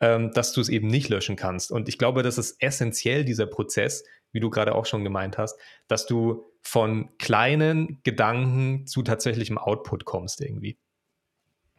[0.00, 1.70] ähm, dass du es eben nicht löschen kannst.
[1.70, 5.58] Und ich glaube, das ist essentiell, dieser Prozess, wie du gerade auch schon gemeint hast,
[5.88, 10.78] dass du von kleinen Gedanken zu tatsächlichem Output kommst irgendwie.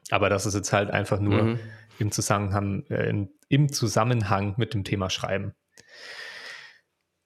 [0.09, 1.59] Aber das ist jetzt halt einfach nur mhm.
[1.99, 5.53] im, Zusammenhang, äh, in, im Zusammenhang mit dem Thema Schreiben.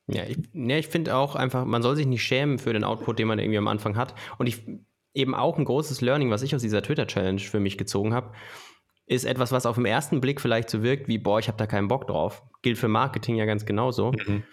[0.07, 3.19] Ja, ich, ja, ich finde auch einfach, man soll sich nicht schämen für den Output,
[3.19, 4.13] den man irgendwie am Anfang hat.
[4.37, 4.65] Und ich
[5.13, 8.33] eben auch ein großes Learning, was ich aus dieser Twitter-Challenge für mich gezogen habe,
[9.13, 11.67] ist etwas, was auf den ersten Blick vielleicht so wirkt wie, boah, ich habe da
[11.67, 12.43] keinen Bock drauf.
[12.61, 14.11] Gilt für Marketing ja ganz genauso.
[14.11, 14.43] Mhm.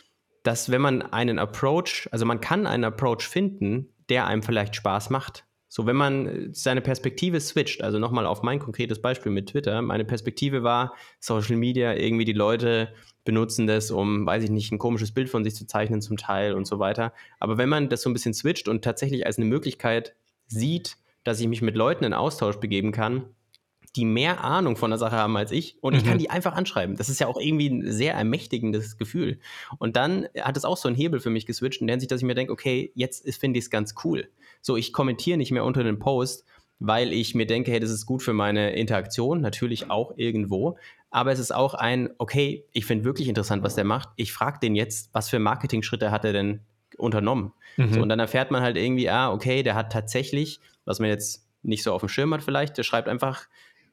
[0.42, 5.11] Dass wenn man einen Approach, also man kann einen Approach finden, der einem vielleicht Spaß
[5.11, 5.44] macht.
[5.68, 10.05] So, wenn man seine Perspektive switcht, also nochmal auf mein konkretes Beispiel mit Twitter, meine
[10.05, 12.92] Perspektive war, Social Media, irgendwie die Leute
[13.25, 16.55] benutzen das, um, weiß ich nicht, ein komisches Bild von sich zu zeichnen zum Teil
[16.55, 17.12] und so weiter.
[17.38, 20.16] Aber wenn man das so ein bisschen switcht und tatsächlich als eine Möglichkeit
[20.49, 23.27] sieht, dass ich mich mit Leuten in Austausch begeben kann,
[23.96, 26.18] die mehr Ahnung von der Sache haben als ich und ich kann mhm.
[26.18, 26.96] die einfach anschreiben.
[26.96, 29.40] Das ist ja auch irgendwie ein sehr ermächtigendes Gefühl.
[29.79, 32.20] Und dann hat es auch so einen Hebel für mich geswitcht in der Hinsicht, dass
[32.20, 34.29] ich mir denke, okay, jetzt finde ich es ganz cool.
[34.62, 36.44] So, ich kommentiere nicht mehr unter den Post,
[36.79, 40.79] weil ich mir denke, hey, das ist gut für meine Interaktion, natürlich auch irgendwo.
[41.11, 44.11] Aber es ist auch ein, okay, ich finde wirklich interessant, was der macht.
[44.14, 46.61] Ich frage den jetzt, was für Marketing-Schritte hat er denn
[46.96, 47.53] unternommen?
[47.76, 47.92] Mhm.
[47.92, 51.46] So, und dann erfährt man halt irgendwie, ah, okay, der hat tatsächlich, was man jetzt
[51.62, 53.46] nicht so auf dem Schirm hat vielleicht, der schreibt einfach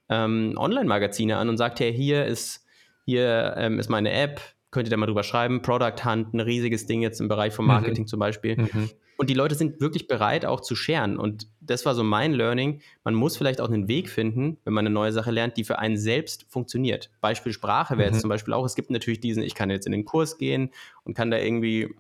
[0.09, 2.65] ähm, Online-Magazine an und sagt, hey, hier ist,
[3.05, 4.41] hier ähm, ist meine App,
[4.71, 7.65] könnt ihr da mal drüber schreiben, Product Hunt, ein riesiges Ding jetzt im Bereich von
[7.65, 7.71] mhm.
[7.71, 8.07] Marketing mhm.
[8.07, 8.57] zum Beispiel.
[8.57, 8.89] Mhm.
[9.17, 11.17] Und die Leute sind wirklich bereit, auch zu scheren.
[11.17, 12.81] Und das war so mein Learning.
[13.03, 15.79] Man muss vielleicht auch einen Weg finden, wenn man eine neue Sache lernt, die für
[15.79, 17.09] einen selbst funktioniert.
[17.19, 18.13] Beispiel Sprache wäre mhm.
[18.13, 20.69] jetzt zum Beispiel auch, es gibt natürlich diesen, ich kann jetzt in den Kurs gehen
[21.03, 21.95] und kann da irgendwie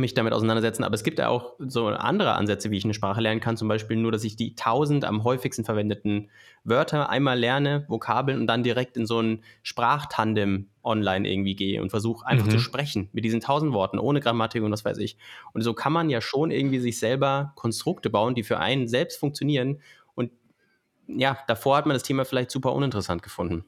[0.00, 0.84] mich damit auseinandersetzen.
[0.84, 3.56] Aber es gibt ja auch so andere Ansätze, wie ich eine Sprache lernen kann.
[3.56, 6.30] Zum Beispiel nur, dass ich die tausend am häufigsten verwendeten
[6.64, 11.90] Wörter einmal lerne, Vokabeln und dann direkt in so ein Sprachtandem online irgendwie gehe und
[11.90, 12.50] versuche einfach mhm.
[12.50, 15.16] zu sprechen mit diesen tausend Worten, ohne Grammatik und was weiß ich.
[15.52, 19.18] Und so kann man ja schon irgendwie sich selber Konstrukte bauen, die für einen selbst
[19.18, 19.80] funktionieren.
[20.14, 20.30] Und
[21.06, 23.64] ja, davor hat man das Thema vielleicht super uninteressant gefunden.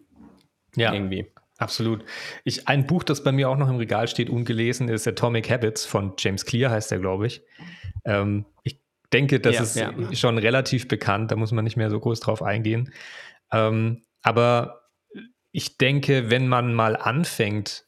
[0.77, 0.93] Ja.
[0.93, 1.27] Irgendwie.
[1.59, 2.05] Absolut.
[2.44, 5.85] Ich, ein Buch, das bei mir auch noch im Regal steht, ungelesen, ist Atomic Habits
[5.85, 7.42] von James Clear, heißt er, glaube ich.
[8.05, 8.81] Ähm, ich
[9.12, 10.14] denke, das ja, ist ja.
[10.14, 12.92] schon relativ bekannt, da muss man nicht mehr so groß drauf eingehen.
[13.53, 14.88] Ähm, aber
[15.51, 17.87] ich denke, wenn man mal anfängt,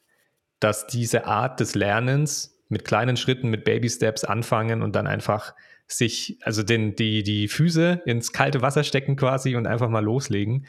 [0.59, 5.53] dass diese Art des Lernens mit kleinen Schritten, mit Baby Steps anfangen und dann einfach
[5.87, 10.65] sich, also den, die, die Füße ins kalte Wasser stecken quasi und einfach mal loslegen,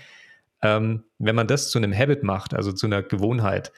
[0.62, 3.72] ähm, wenn man das zu einem Habit macht, also zu einer Gewohnheit,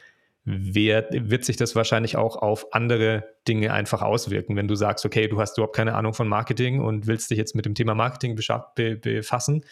[0.45, 4.57] wird, wird sich das wahrscheinlich auch auf andere Dinge einfach auswirken.
[4.57, 7.55] Wenn du sagst, okay, du hast überhaupt keine Ahnung von Marketing und willst dich jetzt
[7.55, 8.39] mit dem Thema Marketing
[8.75, 9.65] be befassen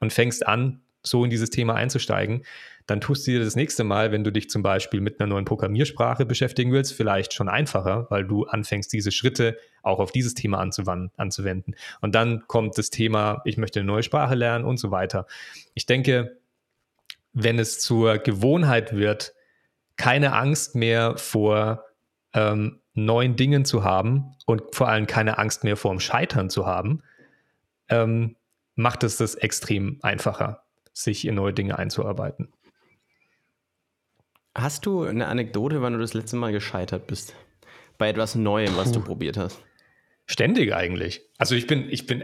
[0.00, 2.44] und fängst an, so in dieses Thema einzusteigen,
[2.88, 5.44] dann tust du dir das nächste Mal, wenn du dich zum Beispiel mit einer neuen
[5.44, 10.58] Programmiersprache beschäftigen willst, vielleicht schon einfacher, weil du anfängst, diese Schritte auch auf dieses Thema
[10.58, 11.74] anzuwenden.
[12.00, 15.26] Und dann kommt das Thema, ich möchte eine neue Sprache lernen und so weiter.
[15.74, 16.37] Ich denke,
[17.32, 19.34] wenn es zur Gewohnheit wird,
[19.96, 21.84] keine Angst mehr vor
[22.32, 26.66] ähm, neuen Dingen zu haben und vor allem keine Angst mehr vor dem Scheitern zu
[26.66, 27.02] haben,
[27.88, 28.36] ähm,
[28.74, 32.52] macht es das extrem einfacher, sich in neue Dinge einzuarbeiten.
[34.54, 37.34] Hast du eine Anekdote, wann du das letzte Mal gescheitert bist?
[37.96, 39.00] Bei etwas Neuem, was Puh.
[39.00, 39.60] du probiert hast?
[40.30, 41.22] Ständig eigentlich.
[41.38, 42.22] Also ich bin, ich bin,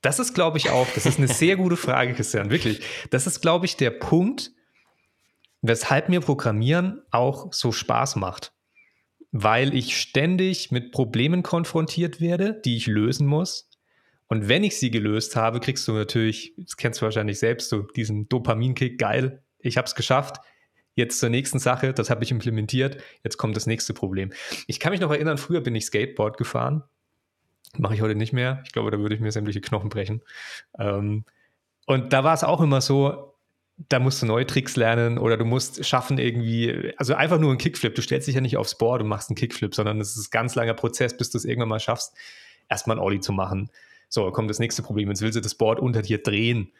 [0.00, 2.80] das ist, glaube ich, auch, das ist eine sehr gute Frage, Christian, wirklich.
[3.10, 4.52] Das ist, glaube ich, der Punkt,
[5.60, 8.54] weshalb mir Programmieren auch so Spaß macht.
[9.32, 13.68] Weil ich ständig mit Problemen konfrontiert werde, die ich lösen muss.
[14.28, 17.82] Und wenn ich sie gelöst habe, kriegst du natürlich, das kennst du wahrscheinlich selbst, so
[17.82, 20.36] diesen Dopaminkick, geil, ich habe es geschafft.
[20.94, 24.32] Jetzt zur nächsten Sache, das habe ich implementiert, jetzt kommt das nächste Problem.
[24.66, 26.82] Ich kann mich noch erinnern, früher bin ich Skateboard gefahren
[27.78, 28.62] Mache ich heute nicht mehr.
[28.66, 30.22] Ich glaube, da würde ich mir sämtliche Knochen brechen.
[30.78, 31.24] Ähm,
[31.86, 33.34] und da war es auch immer so,
[33.88, 37.58] da musst du neue Tricks lernen oder du musst schaffen irgendwie, also einfach nur ein
[37.58, 37.94] Kickflip.
[37.94, 40.30] Du stellst dich ja nicht aufs Board und machst einen Kickflip, sondern es ist ein
[40.30, 42.14] ganz langer Prozess, bis du es irgendwann mal schaffst,
[42.68, 43.70] erstmal ein Ollie zu machen.
[44.08, 45.08] So, kommt das nächste Problem.
[45.08, 46.72] Jetzt willst du das Board unter dir drehen.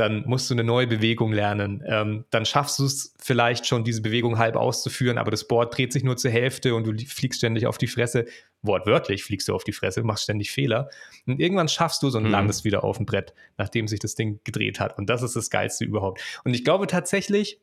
[0.00, 1.84] Dann musst du eine neue Bewegung lernen.
[1.86, 5.92] Ähm, dann schaffst du es vielleicht schon, diese Bewegung halb auszuführen, aber das Board dreht
[5.92, 8.24] sich nur zur Hälfte und du fliegst ständig auf die Fresse.
[8.62, 10.88] Wortwörtlich fliegst du auf die Fresse, machst ständig Fehler.
[11.26, 12.30] Und irgendwann schaffst du es und mhm.
[12.30, 14.96] landest wieder auf dem Brett, nachdem sich das Ding gedreht hat.
[14.96, 16.22] Und das ist das Geilste überhaupt.
[16.44, 17.60] Und ich glaube tatsächlich,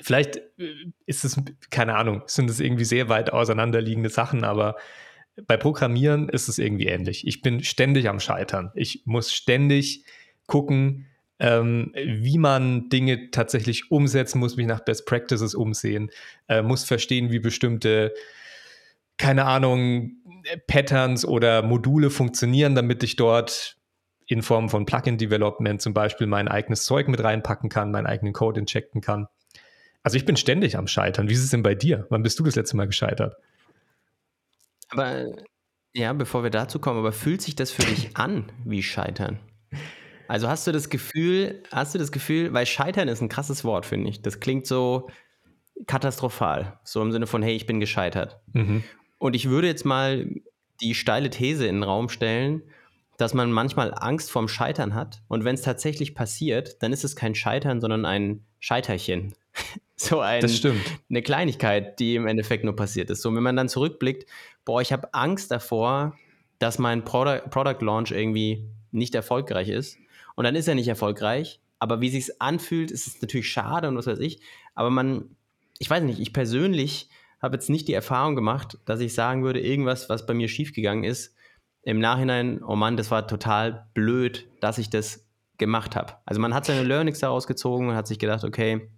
[0.00, 0.72] vielleicht äh,
[1.04, 4.76] ist es, keine Ahnung, sind es irgendwie sehr weit auseinanderliegende Sachen, aber
[5.46, 7.26] bei Programmieren ist es irgendwie ähnlich.
[7.26, 8.70] Ich bin ständig am Scheitern.
[8.74, 10.04] Ich muss ständig
[10.46, 11.06] gucken,
[11.38, 16.10] ähm, wie man Dinge tatsächlich umsetzt, muss mich nach Best Practices umsehen,
[16.48, 18.12] äh, muss verstehen, wie bestimmte,
[19.16, 20.12] keine Ahnung,
[20.66, 23.76] Patterns oder Module funktionieren, damit ich dort
[24.26, 28.60] in Form von Plugin-Development zum Beispiel mein eigenes Zeug mit reinpacken kann, meinen eigenen Code
[28.60, 29.28] injecten kann.
[30.02, 31.28] Also ich bin ständig am Scheitern.
[31.28, 32.06] Wie ist es denn bei dir?
[32.10, 33.36] Wann bist du das letzte Mal gescheitert?
[34.90, 35.26] Aber
[35.92, 39.38] ja, bevor wir dazu kommen, aber fühlt sich das für dich an wie Scheitern?
[40.28, 43.86] Also hast du das Gefühl, hast du das Gefühl, weil Scheitern ist ein krasses Wort,
[43.86, 44.22] finde ich.
[44.22, 45.08] Das klingt so
[45.86, 48.40] katastrophal, so im Sinne von, hey, ich bin gescheitert.
[48.52, 48.84] Mhm.
[49.18, 50.28] Und ich würde jetzt mal
[50.80, 52.62] die steile These in den Raum stellen,
[53.16, 55.22] dass man manchmal Angst vorm Scheitern hat.
[55.28, 59.34] Und wenn es tatsächlich passiert, dann ist es kein Scheitern, sondern ein Scheiterchen.
[59.96, 60.44] so ein,
[61.08, 63.22] eine Kleinigkeit, die im Endeffekt nur passiert ist.
[63.22, 64.28] So, wenn man dann zurückblickt,
[64.64, 66.18] boah, ich habe Angst davor,
[66.58, 69.98] dass mein Product, Product Launch irgendwie nicht erfolgreich ist.
[70.34, 71.60] Und dann ist er nicht erfolgreich.
[71.78, 74.40] Aber wie sich anfühlt, ist es natürlich schade und was weiß ich.
[74.74, 75.36] Aber man,
[75.78, 77.08] ich weiß nicht, ich persönlich
[77.42, 81.04] habe jetzt nicht die Erfahrung gemacht, dass ich sagen würde, irgendwas, was bei mir schiefgegangen
[81.04, 81.34] ist,
[81.82, 85.26] im Nachhinein, oh Mann, das war total blöd, dass ich das
[85.58, 86.14] gemacht habe.
[86.24, 88.88] Also man hat seine Learnings daraus gezogen und hat sich gedacht, okay,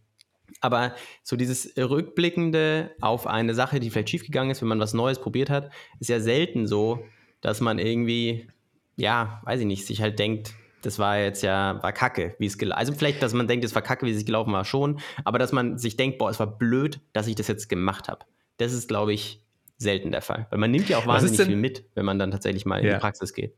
[0.61, 5.21] aber so dieses Rückblickende auf eine Sache, die vielleicht schiefgegangen ist, wenn man was Neues
[5.21, 5.71] probiert hat,
[6.01, 7.05] ist ja selten so,
[7.41, 8.49] dass man irgendwie,
[8.97, 10.55] ja, weiß ich nicht, sich halt denkt,
[10.87, 13.75] das war jetzt ja, war kacke, wie es gelaufen Also vielleicht, dass man denkt, es
[13.75, 16.47] war kacke, wie es gelaufen war, schon, aber dass man sich denkt, boah, es war
[16.47, 18.25] blöd, dass ich das jetzt gemacht habe.
[18.59, 19.43] Das ist, glaube ich,
[19.79, 20.47] selten der Fall.
[20.51, 22.95] Weil man nimmt ja auch wahnsinnig viel mit, wenn man dann tatsächlich mal in ja.
[22.95, 23.57] die Praxis geht.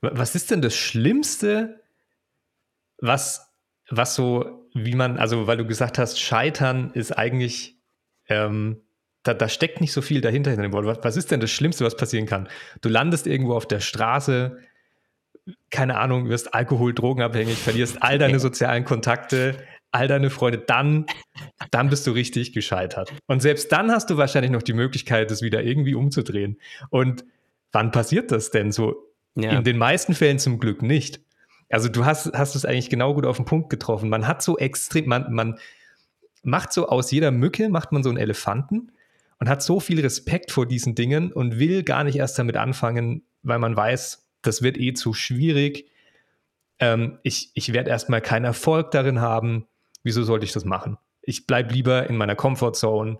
[0.00, 1.80] Was ist denn das Schlimmste,
[2.98, 3.54] was,
[3.88, 7.78] was so, wie man, also weil du gesagt hast, Scheitern ist eigentlich,
[8.28, 8.82] ähm,
[9.22, 10.84] da, da, steckt nicht so viel dahinter in dem Wort.
[10.84, 12.48] Was, was ist denn das Schlimmste, was passieren kann?
[12.80, 14.58] Du landest irgendwo auf der Straße,
[15.76, 19.58] keine Ahnung, wirst Alkohol, Drogenabhängig, verlierst all deine sozialen Kontakte,
[19.90, 21.04] all deine Freunde, dann,
[21.70, 23.12] dann bist du richtig gescheitert.
[23.26, 26.58] Und selbst dann hast du wahrscheinlich noch die Möglichkeit, das wieder irgendwie umzudrehen.
[26.88, 27.26] Und
[27.72, 28.96] wann passiert das denn so?
[29.34, 29.50] Ja.
[29.50, 31.20] In den meisten Fällen zum Glück nicht.
[31.68, 34.08] Also du hast, hast es eigentlich genau gut auf den Punkt getroffen.
[34.08, 35.58] Man hat so extrem, man, man
[36.42, 38.92] macht so aus jeder Mücke, macht man so einen Elefanten
[39.40, 43.24] und hat so viel Respekt vor diesen Dingen und will gar nicht erst damit anfangen,
[43.42, 45.90] weil man weiß, das wird eh zu schwierig.
[46.78, 49.66] Ähm, ich ich werde erstmal keinen Erfolg darin haben.
[50.02, 50.98] Wieso sollte ich das machen?
[51.22, 53.18] Ich bleibe lieber in meiner Comfortzone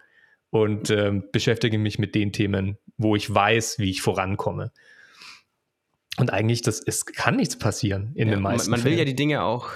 [0.50, 4.72] und ähm, beschäftige mich mit den Themen, wo ich weiß, wie ich vorankomme.
[6.18, 9.05] Und eigentlich, das, es kann nichts passieren in ja, den meisten Man, man will ja
[9.05, 9.68] die Dinge auch,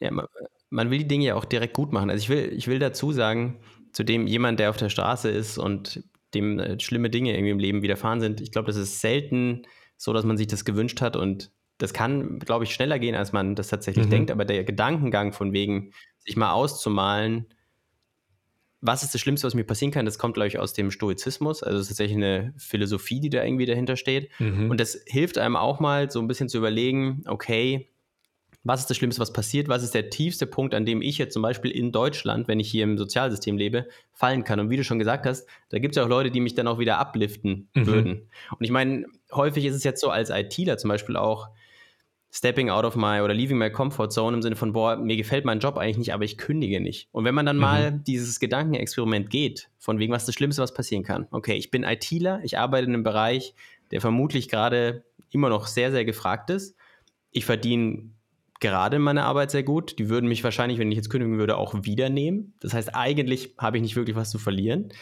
[0.00, 0.26] ja, man,
[0.70, 2.08] man, will die Dinge ja auch direkt gut machen.
[2.08, 3.60] Also ich will, ich will dazu sagen,
[3.92, 6.02] zu dem jemand, der auf der Straße ist und
[6.34, 9.66] dem äh, schlimme Dinge irgendwie im Leben widerfahren sind, ich glaube, das ist selten
[9.98, 13.32] so, dass man sich das gewünscht hat und das kann, glaube ich, schneller gehen, als
[13.32, 14.10] man das tatsächlich mhm.
[14.10, 14.30] denkt.
[14.30, 17.46] Aber der Gedankengang von wegen, sich mal auszumalen,
[18.80, 21.62] was ist das Schlimmste, was mir passieren kann, das kommt, glaube ich, aus dem Stoizismus.
[21.62, 24.30] Also es ist tatsächlich eine Philosophie, die da irgendwie dahinter steht.
[24.38, 24.70] Mhm.
[24.70, 27.88] Und das hilft einem auch mal so ein bisschen zu überlegen, okay,
[28.64, 29.68] was ist das Schlimmste, was passiert?
[29.68, 32.70] Was ist der tiefste Punkt, an dem ich jetzt zum Beispiel in Deutschland, wenn ich
[32.70, 34.60] hier im Sozialsystem lebe, fallen kann?
[34.60, 36.68] Und wie du schon gesagt hast, da gibt es ja auch Leute, die mich dann
[36.68, 37.86] auch wieder abliften mhm.
[37.86, 38.30] würden.
[38.50, 41.48] Und ich meine, häufig ist es jetzt so als ITler zum Beispiel auch,
[42.30, 45.44] stepping out of my oder leaving my comfort zone im Sinne von, boah, mir gefällt
[45.44, 47.08] mein Job eigentlich nicht, aber ich kündige nicht.
[47.12, 47.62] Und wenn man dann mhm.
[47.62, 51.26] mal dieses Gedankenexperiment geht, von wegen, was das Schlimmste, was passieren kann.
[51.30, 53.54] Okay, ich bin ITler, ich arbeite in einem Bereich,
[53.90, 56.76] der vermutlich gerade immer noch sehr, sehr gefragt ist.
[57.30, 58.10] Ich verdiene
[58.60, 59.98] gerade in meiner Arbeit sehr gut.
[59.98, 62.54] Die würden mich wahrscheinlich, wenn ich jetzt kündigen würde, auch wieder nehmen.
[62.60, 64.92] Das heißt, eigentlich habe ich nicht wirklich was zu verlieren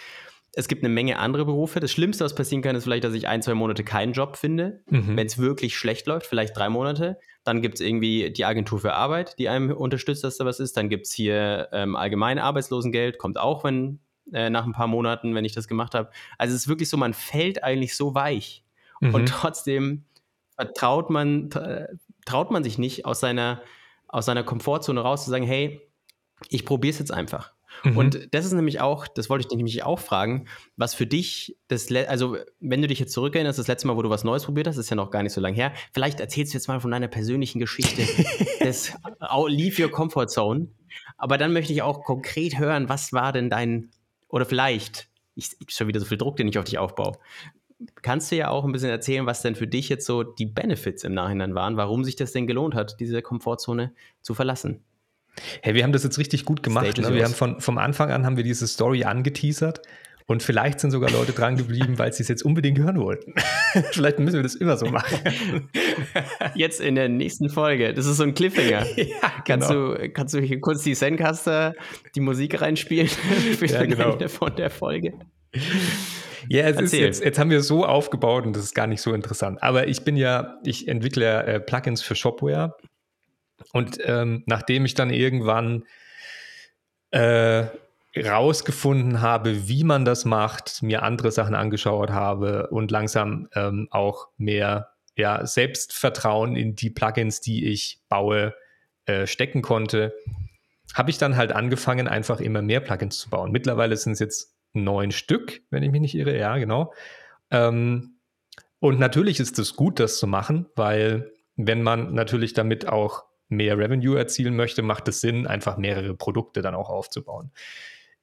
[0.59, 1.81] es gibt eine Menge andere Berufe.
[1.81, 4.81] Das Schlimmste, was passieren kann, ist vielleicht, dass ich ein, zwei Monate keinen Job finde,
[4.89, 5.15] mhm.
[5.15, 7.19] wenn es wirklich schlecht läuft, vielleicht drei Monate.
[7.45, 10.75] Dann gibt es irgendwie die Agentur für Arbeit, die einem unterstützt, dass da was ist.
[10.79, 14.01] Dann gibt es hier ähm, allgemeine Arbeitslosengeld, kommt auch, wenn
[14.33, 16.11] äh, nach ein paar Monaten, wenn ich das gemacht habe.
[16.39, 18.65] Also es ist wirklich so, man fällt eigentlich so weich.
[19.03, 19.15] Mhm.
[19.15, 20.05] Und trotzdem
[20.55, 21.51] vertraut man,
[22.25, 23.61] traut man sich nicht aus seiner,
[24.09, 25.83] aus seiner Komfortzone raus zu sagen, hey,
[26.49, 27.56] ich probiere es jetzt einfach.
[27.85, 27.97] Mhm.
[27.97, 30.47] Und das ist nämlich auch, das wollte ich dich nämlich auch fragen,
[30.77, 34.11] was für dich das, also wenn du dich jetzt zurückerinnerst, das letzte Mal, wo du
[34.11, 35.73] was Neues probiert hast, ist ja noch gar nicht so lange her.
[35.93, 38.03] Vielleicht erzählst du jetzt mal von deiner persönlichen Geschichte
[38.61, 38.93] des
[39.49, 40.69] Leave Your Comfort Zone.
[41.17, 43.91] Aber dann möchte ich auch konkret hören, was war denn dein,
[44.29, 47.13] oder vielleicht, ich, ich schon wieder so viel Druck, den ich auf dich aufbaue.
[48.01, 51.05] Kannst du ja auch ein bisschen erzählen, was denn für dich jetzt so die Benefits
[51.05, 54.83] im Nachhinein waren, warum sich das denn gelohnt hat, diese Komfortzone zu verlassen?
[55.63, 56.99] Hey, wir haben das jetzt richtig gut gemacht.
[56.99, 57.15] Ne?
[57.15, 59.83] Wir haben von, vom Anfang an haben wir diese Story angeteasert
[60.29, 63.35] und vielleicht sind sogar Leute dran geblieben, weil sie es jetzt unbedingt hören wollten.
[63.93, 65.21] vielleicht müssen wir das immer so machen.
[66.55, 67.95] Jetzt in der nächsten Folge.
[67.95, 68.87] Das ist so ein Cliffhanger.
[68.97, 69.95] ja, kannst, genau.
[69.95, 71.75] du, kannst du hier kurz die Zencaster,
[72.17, 74.13] die Musik reinspielen für ja, genau.
[74.13, 75.13] Ende von der Folge?
[76.49, 79.13] Ja, es ist jetzt, jetzt haben wir so aufgebaut und das ist gar nicht so
[79.13, 79.63] interessant.
[79.63, 82.75] Aber ich bin ja, ich entwickle äh, Plugins für Shopware
[83.73, 85.85] und ähm, nachdem ich dann irgendwann
[87.11, 87.67] äh,
[88.17, 94.29] rausgefunden habe, wie man das macht, mir andere Sachen angeschaut habe und langsam ähm, auch
[94.39, 98.55] mehr ja, Selbstvertrauen in die Plugins, die ich baue,
[99.07, 100.15] äh, stecken konnte,
[100.95, 103.53] habe ich dann halt angefangen, einfach immer mehr Plugins zu bauen.
[103.53, 106.93] Mittlerweile sind es jetzt neun Stück, wenn ich mich nicht irre, ja, genau.
[107.51, 108.19] Ähm,
[108.79, 113.79] und natürlich ist es gut, das zu machen, weil wenn man natürlich damit auch mehr
[113.79, 117.53] Revenue erzielen möchte, macht es Sinn, einfach mehrere Produkte dann auch aufzubauen.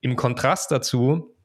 [0.01, 1.35] Im Kontrast dazu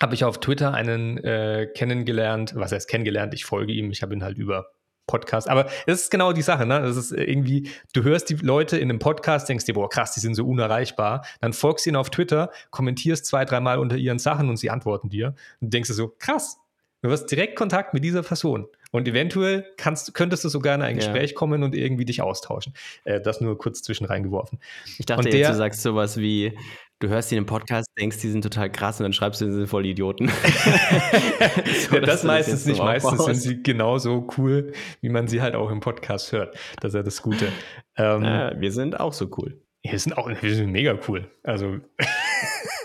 [0.00, 4.14] habe ich auf Twitter einen äh, kennengelernt, was heißt kennengelernt, ich folge ihm, ich habe
[4.14, 4.72] ihn halt über
[5.10, 5.48] Podcast.
[5.48, 6.80] Aber das ist genau die Sache, ne?
[6.80, 10.20] Das ist irgendwie, du hörst die Leute in einem Podcast, denkst dir, boah, krass, die
[10.20, 11.26] sind so unerreichbar.
[11.40, 15.08] Dann folgst du ihnen auf Twitter, kommentierst zwei, dreimal unter ihren Sachen und sie antworten
[15.08, 15.34] dir.
[15.60, 16.58] Und denkst du so, krass,
[17.02, 18.68] du hast direkt Kontakt mit dieser Person.
[18.92, 21.36] Und eventuell kannst, könntest du sogar in ein Gespräch ja.
[21.36, 22.74] kommen und irgendwie dich austauschen.
[23.04, 24.58] Äh, das nur kurz zwischen reingeworfen.
[24.98, 26.58] Ich dachte und jetzt, du sagst sowas wie,
[26.98, 29.52] du hörst die im Podcast, denkst, die sind total krass und dann schreibst du, die
[29.52, 30.28] sind voll Idioten.
[31.88, 32.78] so, ja, das meistens nicht.
[32.78, 36.56] Meistens sind sie genauso cool, wie man sie halt auch im Podcast hört.
[36.80, 37.48] Das ist ja das Gute.
[37.96, 39.60] Ähm, ja, wir sind auch so cool.
[39.82, 41.30] Wir sind auch wir sind mega cool.
[41.42, 41.78] Also.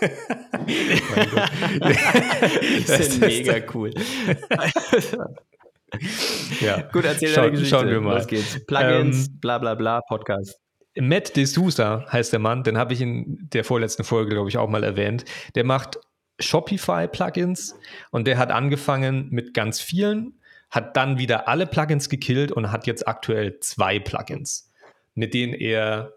[0.00, 0.10] wir
[2.86, 3.92] sind mega cool.
[6.60, 6.82] Ja.
[6.92, 7.76] Gut, erzähl Schau, deine Geschichte.
[7.76, 8.16] Schauen wir mal.
[8.16, 8.64] Was geht's?
[8.66, 10.58] Plugins, ähm, bla bla bla, Podcast.
[10.98, 14.68] Matt D'Souza heißt der Mann, den habe ich in der vorletzten Folge, glaube ich, auch
[14.68, 15.24] mal erwähnt.
[15.54, 15.98] Der macht
[16.40, 17.78] Shopify-Plugins
[18.10, 22.86] und der hat angefangen mit ganz vielen, hat dann wieder alle Plugins gekillt und hat
[22.86, 24.72] jetzt aktuell zwei Plugins,
[25.14, 26.14] mit denen er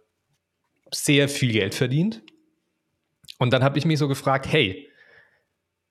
[0.91, 2.21] sehr viel Geld verdient.
[3.37, 4.88] Und dann habe ich mich so gefragt, hey,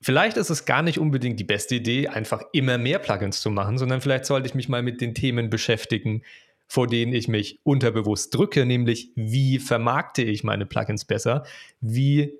[0.01, 3.78] Vielleicht ist es gar nicht unbedingt die beste Idee, einfach immer mehr Plugins zu machen,
[3.78, 6.22] sondern vielleicht sollte ich mich mal mit den Themen beschäftigen,
[6.68, 11.44] vor denen ich mich unterbewusst drücke, nämlich wie vermarkte ich meine Plugins besser,
[11.80, 12.34] wie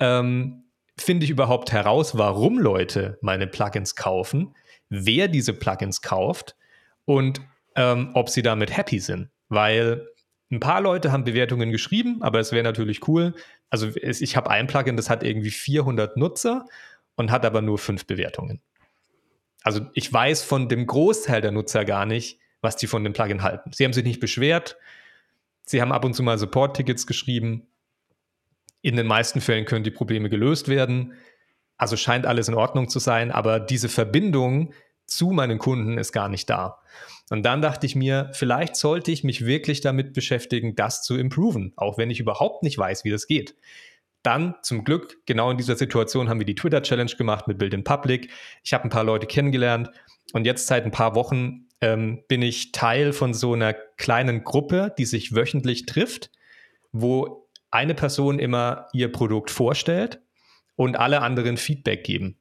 [0.00, 0.64] ähm,
[0.96, 4.54] finde ich überhaupt heraus, warum Leute meine Plugins kaufen,
[4.88, 6.56] wer diese Plugins kauft
[7.04, 7.40] und
[7.76, 9.28] ähm, ob sie damit happy sind.
[9.48, 10.06] Weil
[10.50, 13.34] ein paar Leute haben Bewertungen geschrieben, aber es wäre natürlich cool.
[13.70, 16.66] Also ich habe ein Plugin, das hat irgendwie 400 Nutzer
[17.16, 18.60] und hat aber nur fünf Bewertungen.
[19.62, 23.42] Also ich weiß von dem Großteil der Nutzer gar nicht, was die von dem Plugin
[23.42, 23.70] halten.
[23.72, 24.76] Sie haben sich nicht beschwert,
[25.64, 27.66] sie haben ab und zu mal Support-Tickets geschrieben.
[28.82, 31.14] In den meisten Fällen können die Probleme gelöst werden.
[31.76, 34.72] Also scheint alles in Ordnung zu sein, aber diese Verbindung
[35.06, 36.80] zu meinen Kunden ist gar nicht da.
[37.30, 41.72] Und dann dachte ich mir, vielleicht sollte ich mich wirklich damit beschäftigen, das zu improven,
[41.76, 43.54] auch wenn ich überhaupt nicht weiß, wie das geht.
[44.24, 47.84] Dann zum Glück, genau in dieser Situation, haben wir die Twitter-Challenge gemacht mit Build in
[47.84, 48.30] Public.
[48.64, 49.90] Ich habe ein paar Leute kennengelernt
[50.32, 54.94] und jetzt seit ein paar Wochen ähm, bin ich Teil von so einer kleinen Gruppe,
[54.96, 56.30] die sich wöchentlich trifft,
[56.90, 60.22] wo eine Person immer ihr Produkt vorstellt
[60.74, 62.38] und alle anderen Feedback geben,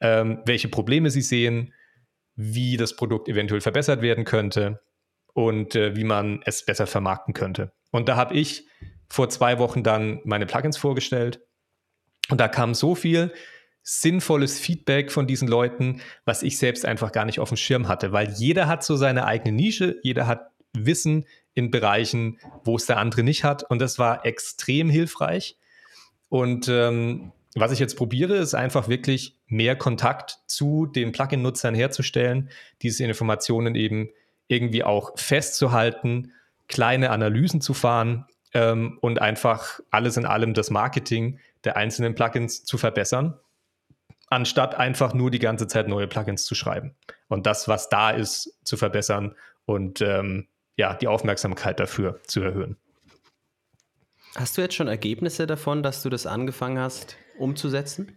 [0.00, 1.74] ähm, welche Probleme sie sehen,
[2.36, 4.80] wie das Produkt eventuell verbessert werden könnte
[5.34, 7.72] und äh, wie man es besser vermarkten könnte.
[7.90, 8.66] Und da habe ich
[9.08, 11.40] vor zwei Wochen dann meine Plugins vorgestellt.
[12.30, 13.32] Und da kam so viel
[13.82, 18.12] sinnvolles Feedback von diesen Leuten, was ich selbst einfach gar nicht auf dem Schirm hatte,
[18.12, 22.98] weil jeder hat so seine eigene Nische, jeder hat Wissen in Bereichen, wo es der
[22.98, 23.64] andere nicht hat.
[23.70, 25.56] Und das war extrem hilfreich.
[26.28, 32.50] Und ähm, was ich jetzt probiere, ist einfach wirklich mehr Kontakt zu den Plugin-Nutzern herzustellen,
[32.82, 34.10] diese Informationen eben
[34.48, 36.32] irgendwie auch festzuhalten,
[36.68, 42.64] kleine Analysen zu fahren ähm, und einfach alles in allem das Marketing der einzelnen Plugins
[42.64, 43.38] zu verbessern,
[44.28, 46.94] anstatt einfach nur die ganze Zeit neue Plugins zu schreiben.
[47.28, 49.34] Und das, was da ist, zu verbessern
[49.64, 52.76] und ähm, ja, die Aufmerksamkeit dafür zu erhöhen.
[54.36, 58.16] Hast du jetzt schon Ergebnisse davon, dass du das angefangen hast umzusetzen?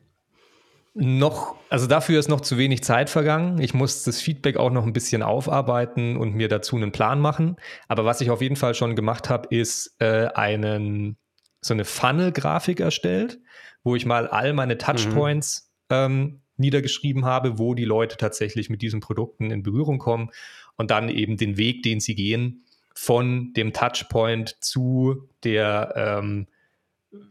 [0.94, 3.62] Noch, also dafür ist noch zu wenig Zeit vergangen.
[3.62, 7.56] Ich muss das Feedback auch noch ein bisschen aufarbeiten und mir dazu einen Plan machen.
[7.88, 11.18] Aber was ich auf jeden Fall schon gemacht habe, ist äh, einen,
[11.62, 13.40] so eine Funnel-Grafik erstellt,
[13.84, 15.96] wo ich mal all meine Touchpoints mhm.
[15.96, 20.30] ähm, niedergeschrieben habe, wo die Leute tatsächlich mit diesen Produkten in Berührung kommen
[20.76, 26.48] und dann eben den Weg, den sie gehen, von dem Touchpoint zu der ähm,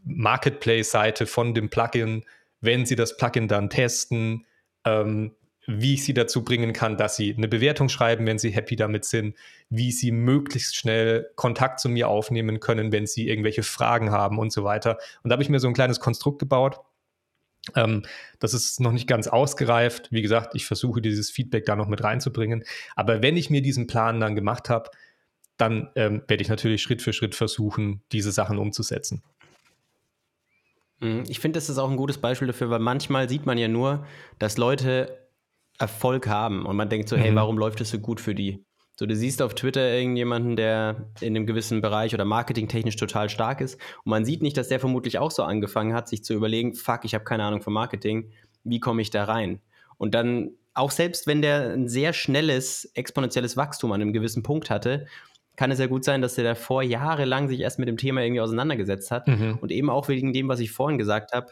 [0.04, 2.24] Marketplace-Seite von dem Plugin
[2.60, 4.46] wenn sie das Plugin dann testen,
[4.84, 5.32] ähm,
[5.66, 9.04] wie ich sie dazu bringen kann, dass sie eine Bewertung schreiben, wenn sie happy damit
[9.04, 9.36] sind,
[9.68, 14.52] wie sie möglichst schnell Kontakt zu mir aufnehmen können, wenn sie irgendwelche Fragen haben und
[14.52, 14.98] so weiter.
[15.22, 16.80] Und da habe ich mir so ein kleines Konstrukt gebaut.
[17.76, 18.02] Ähm,
[18.38, 20.10] das ist noch nicht ganz ausgereift.
[20.10, 22.64] Wie gesagt, ich versuche dieses Feedback da noch mit reinzubringen.
[22.96, 24.90] Aber wenn ich mir diesen Plan dann gemacht habe,
[25.56, 29.22] dann ähm, werde ich natürlich Schritt für Schritt versuchen, diese Sachen umzusetzen.
[31.00, 31.24] Mhm.
[31.28, 34.06] Ich finde, das ist auch ein gutes Beispiel dafür, weil manchmal sieht man ja nur,
[34.38, 35.18] dass Leute
[35.78, 37.20] Erfolg haben und man denkt so, mhm.
[37.20, 38.64] hey, warum läuft das so gut für die?
[38.98, 43.62] So, du siehst auf Twitter irgendjemanden, der in einem gewissen Bereich oder marketingtechnisch total stark
[43.62, 46.74] ist und man sieht nicht, dass der vermutlich auch so angefangen hat, sich zu überlegen,
[46.74, 48.30] fuck, ich habe keine Ahnung von Marketing,
[48.62, 49.60] wie komme ich da rein?
[49.96, 54.68] Und dann, auch selbst wenn der ein sehr schnelles, exponentielles Wachstum an einem gewissen Punkt
[54.68, 55.06] hatte,
[55.56, 58.40] kann es ja gut sein, dass der davor jahrelang sich erst mit dem Thema irgendwie
[58.40, 59.28] auseinandergesetzt hat.
[59.28, 59.58] Mhm.
[59.60, 61.48] Und eben auch wegen dem, was ich vorhin gesagt habe,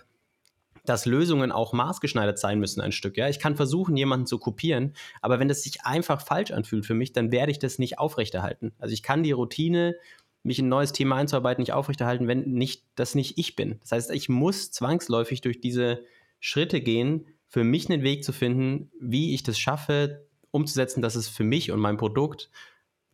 [0.88, 3.16] dass Lösungen auch maßgeschneidert sein müssen, ein Stück.
[3.16, 6.94] Ja, ich kann versuchen, jemanden zu kopieren, aber wenn das sich einfach falsch anfühlt für
[6.94, 8.72] mich, dann werde ich das nicht aufrechterhalten.
[8.78, 9.96] Also ich kann die Routine,
[10.42, 13.78] mich in ein neues Thema einzuarbeiten, nicht aufrechterhalten, wenn nicht das nicht ich bin.
[13.80, 16.05] Das heißt, ich muss zwangsläufig durch diese
[16.40, 21.28] Schritte gehen, für mich einen Weg zu finden, wie ich das schaffe, umzusetzen, dass es
[21.28, 22.51] für mich und mein Produkt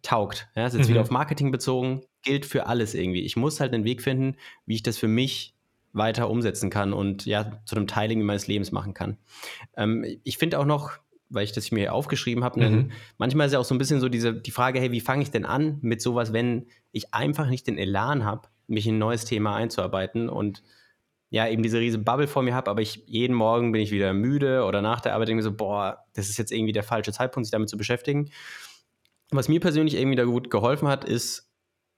[0.05, 0.49] taugt.
[0.55, 0.91] Ja, ist jetzt mhm.
[0.91, 3.23] wieder auf Marketing bezogen, gilt für alles irgendwie.
[3.23, 4.37] Ich muss halt einen Weg finden,
[4.67, 5.55] wie ich das für mich
[5.93, 9.17] weiter umsetzen kann und ja, zu einem Teil meines Lebens machen kann.
[9.77, 10.93] Ähm, ich finde auch noch,
[11.31, 12.91] weil ich das mir aufgeschrieben habe, mhm.
[13.17, 15.31] manchmal ist ja auch so ein bisschen so diese, die Frage, hey, wie fange ich
[15.31, 19.25] denn an mit sowas, wenn ich einfach nicht den Elan habe, mich in ein neues
[19.25, 20.63] Thema einzuarbeiten und
[21.31, 24.13] ja, eben diese riesige Bubble vor mir habe, aber ich jeden Morgen bin ich wieder
[24.13, 27.13] müde oder nach der Arbeit denke mir so, boah, das ist jetzt irgendwie der falsche
[27.13, 28.31] Zeitpunkt, sich damit zu beschäftigen.
[29.31, 31.51] Was mir persönlich irgendwie da gut geholfen hat, ist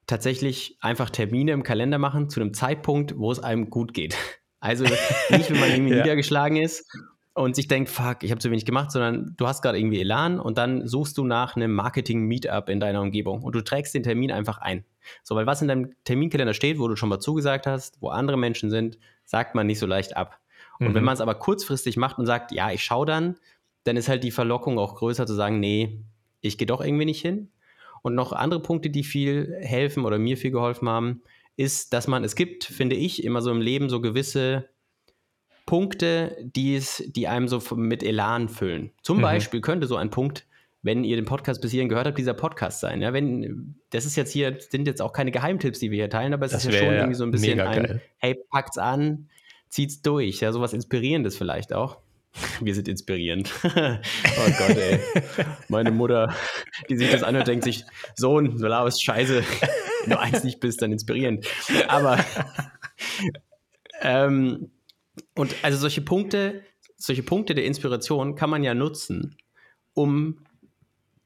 [0.07, 4.17] tatsächlich einfach Termine im Kalender machen zu einem Zeitpunkt, wo es einem gut geht.
[4.59, 6.03] Also nicht, wenn man irgendwie ja.
[6.03, 6.91] niedergeschlagen ist
[7.35, 10.41] und sich denkt, fuck, ich habe zu wenig gemacht, sondern du hast gerade irgendwie Elan
[10.41, 14.33] und dann suchst du nach einem Marketing-Meetup in deiner Umgebung und du trägst den Termin
[14.33, 14.85] einfach ein.
[15.23, 18.39] So, weil was in deinem Terminkalender steht, wo du schon mal zugesagt hast, wo andere
[18.39, 20.41] Menschen sind, sagt man nicht so leicht ab.
[20.81, 20.95] Und mhm.
[20.95, 23.37] wenn man es aber kurzfristig macht und sagt, ja, ich schaue dann,
[23.85, 26.03] dann ist halt die Verlockung auch größer zu sagen, nee,
[26.47, 27.51] ich gehe doch irgendwie nicht hin.
[28.03, 31.23] Und noch andere Punkte, die viel helfen oder mir viel geholfen haben,
[31.57, 34.69] ist, dass man, es gibt, finde ich, immer so im Leben so gewisse
[35.65, 38.93] Punkte, die, es, die einem so mit Elan füllen.
[39.03, 39.23] Zum mhm.
[39.23, 40.47] Beispiel könnte so ein Punkt,
[40.83, 43.03] wenn ihr den Podcast bis hierhin gehört habt, dieser Podcast sein.
[43.03, 46.33] Ja, wenn, das ist jetzt hier, sind jetzt auch keine Geheimtipps, die wir hier teilen,
[46.33, 49.29] aber es das ist ja schon irgendwie so ein bisschen ein, hey, packt's an,
[49.69, 51.99] zieht's durch, ja, sowas Inspirierendes vielleicht auch.
[52.61, 53.51] Wir sind inspirierend.
[53.65, 53.71] oh
[54.59, 55.01] Gott, ey.
[55.69, 56.35] Meine Mutter,
[56.89, 57.85] die sich das anhört, denkt sich,
[58.15, 59.43] Sohn, du laberst Scheiße.
[60.03, 61.47] Wenn du eins nicht bist, dann inspirierend.
[61.89, 62.19] Aber
[64.03, 64.71] ähm,
[65.35, 66.63] und also solche Punkte,
[66.97, 69.37] solche Punkte der Inspiration kann man ja nutzen,
[69.95, 70.39] um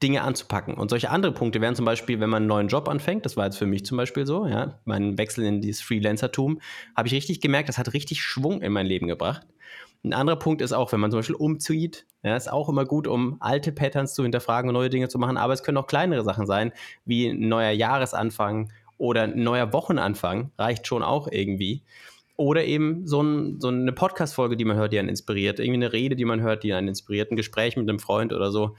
[0.01, 0.73] Dinge anzupacken.
[0.73, 3.45] Und solche andere Punkte wären zum Beispiel, wenn man einen neuen Job anfängt, das war
[3.45, 6.59] jetzt für mich zum Beispiel so, ja, mein Wechsel in dieses Freelancertum,
[6.95, 9.45] habe ich richtig gemerkt, das hat richtig Schwung in mein Leben gebracht.
[10.03, 13.07] Ein anderer Punkt ist auch, wenn man zum Beispiel umzieht, ja, ist auch immer gut,
[13.07, 16.23] um alte Patterns zu hinterfragen und neue Dinge zu machen, aber es können auch kleinere
[16.23, 16.71] Sachen sein,
[17.05, 21.83] wie ein neuer Jahresanfang oder ein neuer Wochenanfang, reicht schon auch irgendwie.
[22.35, 25.93] Oder eben so, ein, so eine Podcast-Folge, die man hört, die einen inspiriert, irgendwie eine
[25.93, 28.75] Rede, die man hört, die einen inspiriert, ein Gespräch mit einem Freund oder so.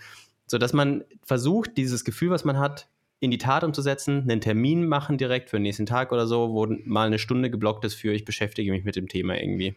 [0.47, 2.89] Sodass man versucht, dieses Gefühl, was man hat,
[3.21, 6.67] in die Tat umzusetzen, einen Termin machen direkt für den nächsten Tag oder so, wo
[6.85, 9.77] mal eine Stunde geblockt ist für, ich beschäftige mich mit dem Thema irgendwie.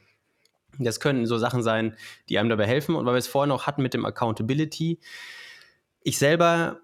[0.79, 1.95] Das können so Sachen sein,
[2.29, 2.95] die einem dabei helfen.
[2.95, 4.99] Und weil wir es vorhin auch hatten mit dem Accountability,
[6.03, 6.79] ich selber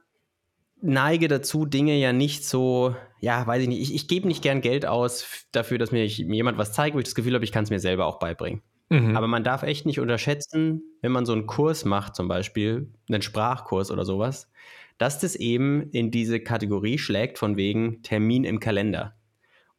[0.82, 4.62] neige dazu, Dinge ja nicht so, ja, weiß ich nicht, ich, ich gebe nicht gern
[4.62, 7.64] Geld aus dafür, dass mir jemand was zeigt, wo ich das Gefühl habe, ich kann
[7.64, 8.62] es mir selber auch beibringen.
[8.90, 9.16] Mhm.
[9.16, 13.22] Aber man darf echt nicht unterschätzen, wenn man so einen Kurs macht, zum Beispiel, einen
[13.22, 14.52] Sprachkurs oder sowas,
[14.98, 19.16] dass das eben in diese Kategorie schlägt von wegen Termin im Kalender.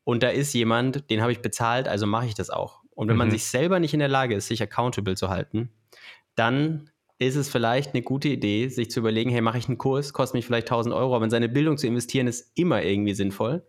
[0.04, 2.81] Und da ist jemand, den habe ich bezahlt, also mache ich das auch.
[2.94, 3.18] Und wenn mhm.
[3.18, 5.70] man sich selber nicht in der Lage ist, sich accountable zu halten,
[6.34, 10.12] dann ist es vielleicht eine gute Idee, sich zu überlegen, hey, mache ich einen Kurs,
[10.12, 13.62] kostet mich vielleicht 1000 Euro, aber in seine Bildung zu investieren ist immer irgendwie sinnvoll.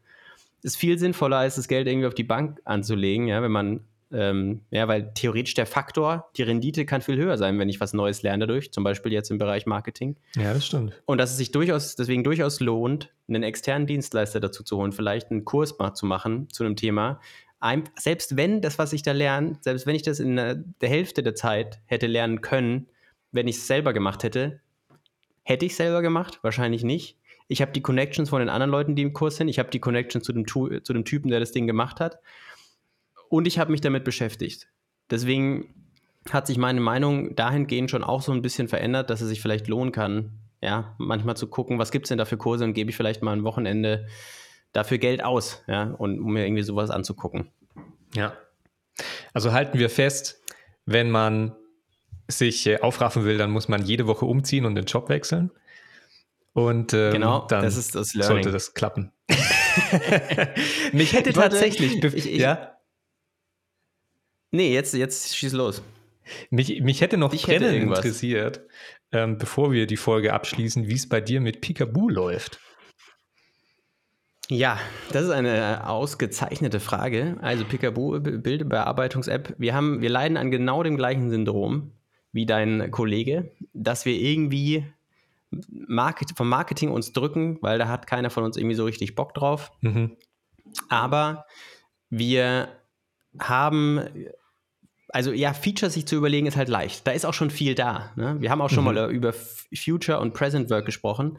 [0.64, 3.82] es viel sinnvoller ist, das Geld irgendwie auf die Bank anzulegen, ja, wenn man
[4.14, 7.94] ähm, ja, weil theoretisch der Faktor, die Rendite kann viel höher sein, wenn ich was
[7.94, 10.16] Neues lerne dadurch, zum Beispiel jetzt im Bereich Marketing.
[10.36, 11.02] Ja, das stimmt.
[11.06, 15.32] Und dass es sich durchaus, deswegen durchaus lohnt, einen externen Dienstleister dazu zu holen, vielleicht
[15.32, 17.20] einen Kurs mal zu machen zu einem Thema.
[17.64, 21.24] Ein, selbst wenn das, was ich da lerne, selbst wenn ich das in der Hälfte
[21.24, 22.88] der Zeit hätte lernen können,
[23.32, 24.60] wenn ich es selber gemacht hätte,
[25.44, 26.40] hätte ich selber gemacht?
[26.42, 27.18] Wahrscheinlich nicht.
[27.48, 29.48] Ich habe die Connections von den anderen Leuten, die im Kurs sind.
[29.48, 32.20] Ich habe die Connections zu dem, zu dem Typen, der das Ding gemacht hat
[33.30, 34.68] und ich habe mich damit beschäftigt.
[35.10, 35.74] Deswegen
[36.30, 39.68] hat sich meine Meinung dahingehend schon auch so ein bisschen verändert, dass es sich vielleicht
[39.68, 42.90] lohnen kann, ja, manchmal zu gucken, was gibt es denn da für Kurse und gebe
[42.90, 44.08] ich vielleicht mal ein Wochenende
[44.74, 47.50] dafür Geld aus, ja, und um mir irgendwie sowas anzugucken.
[48.16, 48.36] Ja.
[49.34, 50.42] Also halten wir fest,
[50.86, 51.56] wenn man
[52.28, 55.52] sich äh, aufraffen will, dann muss man jede Woche umziehen und den Job wechseln.
[56.54, 59.12] Und ähm, genau, dann das ist das sollte das klappen.
[60.94, 62.78] Mich hätte tatsächlich, ich, ich, ja?
[64.52, 65.82] Nee, jetzt, jetzt schieß los.
[66.52, 68.62] Mich, mich hätte noch ich brennend interessiert,
[69.12, 72.60] ähm, bevor wir die Folge abschließen, wie es bei dir mit Picaboo läuft.
[74.50, 74.78] Ja,
[75.12, 77.38] das ist eine ausgezeichnete Frage.
[77.42, 79.56] Also Picaboo, Bildbearbeitungs-App.
[79.58, 81.92] Wir, wir leiden an genau dem gleichen Syndrom
[82.34, 84.86] wie dein Kollege, dass wir irgendwie
[85.70, 89.34] Market, vom Marketing uns drücken, weil da hat keiner von uns irgendwie so richtig Bock
[89.34, 89.72] drauf.
[89.82, 90.18] Mhm.
[90.90, 91.46] Aber
[92.10, 92.70] wir
[93.40, 94.02] haben
[95.14, 97.06] also ja, Features sich zu überlegen ist halt leicht.
[97.06, 98.12] Da ist auch schon viel da.
[98.16, 98.38] Ne?
[98.40, 98.96] Wir haben auch schon mhm.
[98.96, 101.38] mal über Future und Present Work gesprochen.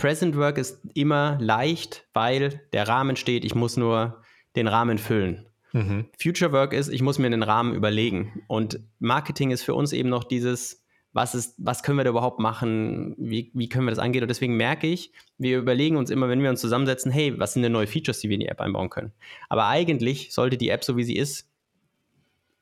[0.00, 4.22] Present Work ist immer leicht, weil der Rahmen steht, ich muss nur
[4.56, 5.46] den Rahmen füllen.
[5.72, 6.06] Mhm.
[6.18, 8.42] Future Work ist, ich muss mir den Rahmen überlegen.
[8.48, 10.82] Und Marketing ist für uns eben noch dieses,
[11.12, 14.22] was, ist, was können wir da überhaupt machen, wie, wie können wir das angehen.
[14.22, 17.62] Und deswegen merke ich, wir überlegen uns immer, wenn wir uns zusammensetzen, hey, was sind
[17.62, 19.12] denn neue Features, die wir in die App einbauen können.
[19.50, 21.46] Aber eigentlich sollte die App, so wie sie ist,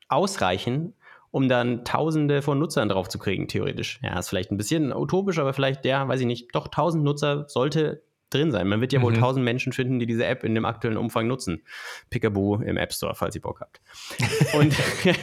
[0.08, 0.94] ausreichen,
[1.30, 4.00] um dann Tausende von Nutzern drauf zu kriegen, theoretisch.
[4.02, 7.44] Ja, ist vielleicht ein bisschen utopisch, aber vielleicht, ja, weiß ich nicht, doch 1000 Nutzer
[7.48, 8.68] sollte drin sein.
[8.68, 9.04] Man wird ja mhm.
[9.04, 11.62] wohl 1000 Menschen finden, die diese App in dem aktuellen Umfang nutzen.
[12.10, 13.80] Pickaboo im App Store, falls ihr Bock habt.
[14.54, 14.74] Und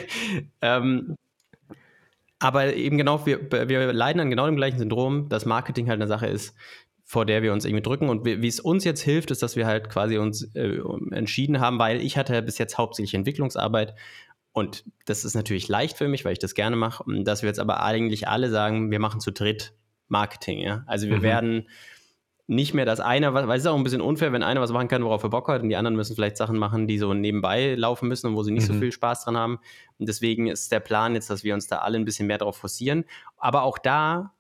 [0.62, 1.18] ähm,
[2.39, 6.08] aber eben genau, wir, wir leiden an genau dem gleichen Syndrom, dass Marketing halt eine
[6.08, 6.56] Sache ist,
[7.03, 8.10] vor der wir uns irgendwie drücken.
[8.10, 10.80] Und wie, wie es uns jetzt hilft, ist, dass wir halt quasi uns äh,
[11.12, 13.95] entschieden haben, weil ich hatte bis jetzt hauptsächlich Entwicklungsarbeit
[14.56, 17.60] und das ist natürlich leicht für mich, weil ich das gerne mache, dass wir jetzt
[17.60, 19.74] aber eigentlich alle sagen, wir machen zu dritt
[20.08, 20.60] Marketing.
[20.60, 20.86] Ja?
[20.88, 21.24] Also wir mhm.
[21.24, 21.70] werden
[22.47, 24.88] nicht mehr das eine, weil es ist auch ein bisschen unfair, wenn einer was machen
[24.88, 27.76] kann, worauf er Bock hat, und die anderen müssen vielleicht Sachen machen, die so nebenbei
[27.76, 28.76] laufen müssen und wo sie nicht mhm.
[28.76, 29.60] so viel Spaß dran haben.
[29.97, 32.56] Und deswegen ist der Plan jetzt, dass wir uns da alle ein bisschen mehr darauf
[32.56, 33.03] forcieren.
[33.36, 34.36] Aber auch da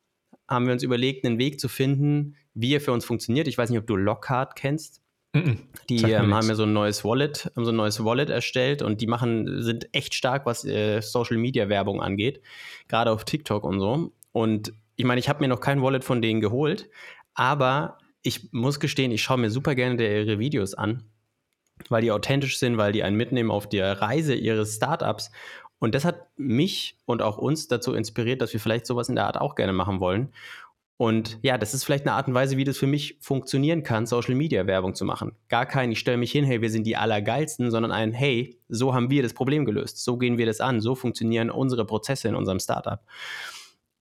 [0.47, 3.49] haben wir uns überlegt, einen Weg zu finden, wie er für uns funktioniert.
[3.49, 5.01] Ich weiß nicht, ob du Lockhart kennst.
[5.89, 9.01] Die ähm, haben ja so ein neues Wallet, haben so ein neues Wallet erstellt und
[9.01, 12.41] die machen, sind echt stark, was äh, Social Media Werbung angeht,
[12.87, 14.11] gerade auf TikTok und so.
[14.31, 16.89] Und ich meine, ich habe mir noch kein Wallet von denen geholt,
[17.33, 21.03] aber ich muss gestehen, ich schaue mir super gerne ihre Videos an,
[21.89, 25.31] weil die authentisch sind, weil die einen mitnehmen auf der Reise ihres Startups.
[25.79, 29.27] Und das hat mich und auch uns dazu inspiriert, dass wir vielleicht sowas in der
[29.27, 30.33] Art auch gerne machen wollen.
[30.97, 34.05] Und ja, das ist vielleicht eine Art und Weise, wie das für mich funktionieren kann,
[34.05, 35.33] Social Media Werbung zu machen.
[35.49, 38.93] Gar kein, ich stelle mich hin, hey, wir sind die Allergeilsten, sondern ein, hey, so
[38.93, 42.35] haben wir das Problem gelöst, so gehen wir das an, so funktionieren unsere Prozesse in
[42.35, 43.01] unserem Startup.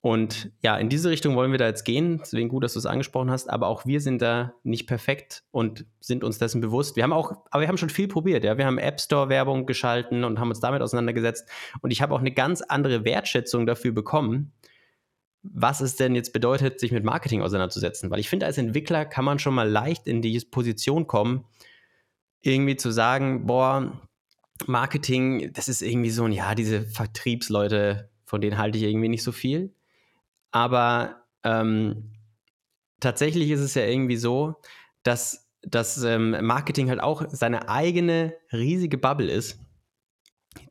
[0.04, 2.18] Und ja, in diese Richtung wollen wir da jetzt gehen.
[2.20, 3.48] Deswegen gut, dass du es angesprochen hast.
[3.48, 6.94] Aber auch wir sind da nicht perfekt und sind uns dessen bewusst.
[6.94, 8.44] Wir haben auch, aber wir haben schon viel probiert.
[8.44, 11.48] Ja, wir haben App Store Werbung geschalten und haben uns damit auseinandergesetzt.
[11.80, 14.52] Und ich habe auch eine ganz andere Wertschätzung dafür bekommen,
[15.44, 18.10] was es denn jetzt bedeutet, sich mit Marketing auseinanderzusetzen.
[18.10, 21.44] Weil ich finde, als Entwickler kann man schon mal leicht in die Position kommen,
[22.40, 24.00] irgendwie zu sagen, boah,
[24.66, 29.22] Marketing, das ist irgendwie so ein, ja, diese Vertriebsleute, von denen halte ich irgendwie nicht
[29.22, 29.74] so viel.
[30.50, 32.12] Aber ähm,
[33.00, 34.56] tatsächlich ist es ja irgendwie so,
[35.02, 39.63] dass das ähm, Marketing halt auch seine eigene riesige Bubble ist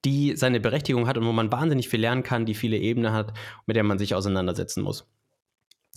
[0.06, 3.34] die seine Berechtigung hat und wo man wahnsinnig viel lernen kann, die viele Ebenen hat,
[3.66, 5.08] mit der man sich auseinandersetzen muss.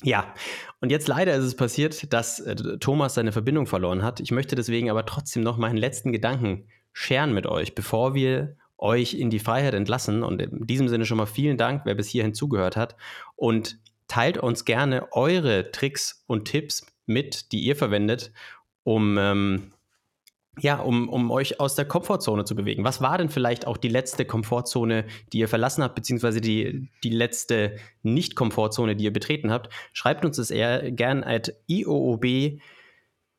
[0.03, 0.35] Ja,
[0.81, 4.21] und jetzt leider ist es passiert, dass äh, Thomas seine Verbindung verloren hat.
[4.21, 9.15] Ich möchte deswegen aber trotzdem noch meinen letzten Gedanken scheren mit euch, bevor wir euch
[9.15, 10.23] in die Freiheit entlassen.
[10.23, 12.97] Und in diesem Sinne schon mal vielen Dank, wer bis hierhin zugehört hat.
[13.37, 18.33] Und teilt uns gerne eure Tricks und Tipps mit, die ihr verwendet,
[18.83, 19.73] um ähm,
[20.59, 22.83] ja, um, um euch aus der Komfortzone zu bewegen.
[22.85, 27.11] Was war denn vielleicht auch die letzte Komfortzone, die ihr verlassen habt, beziehungsweise die, die
[27.11, 29.73] letzte Nicht-Komfortzone, die ihr betreten habt?
[29.93, 32.25] Schreibt uns das eher gern at ioob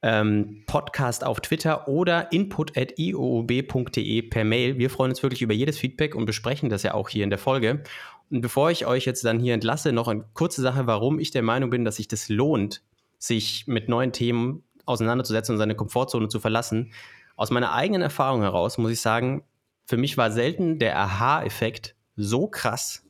[0.03, 4.78] ähm, Podcast auf Twitter oder input.ioob.de per Mail.
[4.78, 7.39] Wir freuen uns wirklich über jedes Feedback und besprechen das ja auch hier in der
[7.39, 7.84] Folge.
[8.30, 11.41] Und bevor ich euch jetzt dann hier entlasse, noch eine kurze Sache, warum ich der
[11.41, 12.84] Meinung bin, dass sich das lohnt,
[13.18, 16.92] sich mit neuen Themen auseinanderzusetzen und seine Komfortzone zu verlassen.
[17.36, 19.44] Aus meiner eigenen Erfahrung heraus muss ich sagen,
[19.86, 23.06] für mich war selten der Aha-Effekt so krass,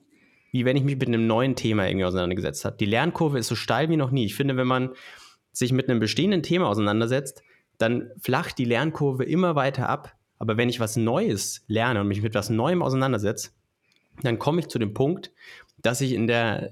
[0.52, 2.78] wie wenn ich mich mit einem neuen Thema irgendwie auseinandergesetzt habe.
[2.78, 4.26] Die Lernkurve ist so steil wie noch nie.
[4.26, 4.92] Ich finde, wenn man
[5.52, 7.42] sich mit einem bestehenden Thema auseinandersetzt,
[7.78, 10.16] dann flacht die Lernkurve immer weiter ab.
[10.40, 13.52] Aber wenn ich was Neues lerne und mich mit was Neuem auseinandersetze,
[14.22, 15.32] dann komme ich zu dem Punkt,
[15.78, 16.72] dass ich in der,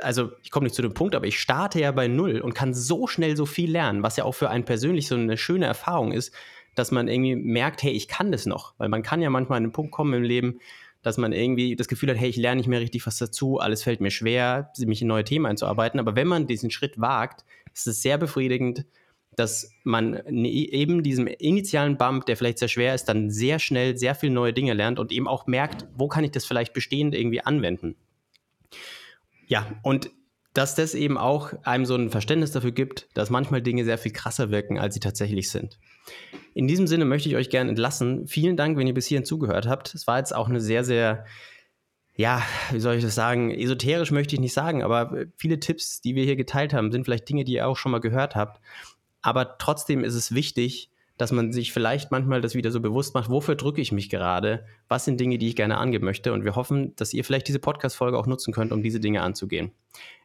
[0.00, 2.74] also ich komme nicht zu dem Punkt, aber ich starte ja bei Null und kann
[2.74, 6.12] so schnell so viel lernen, was ja auch für einen persönlich so eine schöne Erfahrung
[6.12, 6.34] ist,
[6.74, 8.74] dass man irgendwie merkt, hey, ich kann das noch.
[8.78, 10.58] Weil man kann ja manchmal an einen Punkt kommen im Leben,
[11.02, 13.82] dass man irgendwie das Gefühl hat, hey, ich lerne nicht mehr richtig was dazu, alles
[13.82, 16.00] fällt mir schwer, mich in neue Themen einzuarbeiten.
[16.00, 18.84] Aber wenn man diesen Schritt wagt, ist es sehr befriedigend,
[19.36, 23.96] dass man ne, eben diesem initialen Bump, der vielleicht sehr schwer ist, dann sehr schnell
[23.96, 27.14] sehr viele neue Dinge lernt und eben auch merkt, wo kann ich das vielleicht bestehend
[27.14, 27.94] irgendwie anwenden.
[29.48, 30.10] Ja, und
[30.54, 34.12] dass das eben auch einem so ein Verständnis dafür gibt, dass manchmal Dinge sehr viel
[34.12, 35.78] krasser wirken, als sie tatsächlich sind.
[36.54, 38.26] In diesem Sinne möchte ich euch gerne entlassen.
[38.26, 39.94] Vielen Dank, wenn ihr bis hierhin zugehört habt.
[39.94, 41.24] Es war jetzt auch eine sehr, sehr
[42.18, 42.42] ja,
[42.72, 46.24] wie soll ich das sagen, esoterisch möchte ich nicht sagen, aber viele Tipps, die wir
[46.24, 48.60] hier geteilt haben, sind vielleicht Dinge, die ihr auch schon mal gehört habt.
[49.22, 53.28] Aber trotzdem ist es wichtig, dass man sich vielleicht manchmal das wieder so bewusst macht,
[53.28, 54.64] wofür drücke ich mich gerade?
[54.88, 56.32] Was sind Dinge, die ich gerne angeben möchte?
[56.32, 59.72] Und wir hoffen, dass ihr vielleicht diese Podcast-Folge auch nutzen könnt, um diese Dinge anzugehen.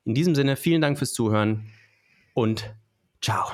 [0.06, 1.66] In diesem Sinne, vielen Dank fürs Zuhören
[2.34, 2.74] und
[3.22, 3.48] ciao.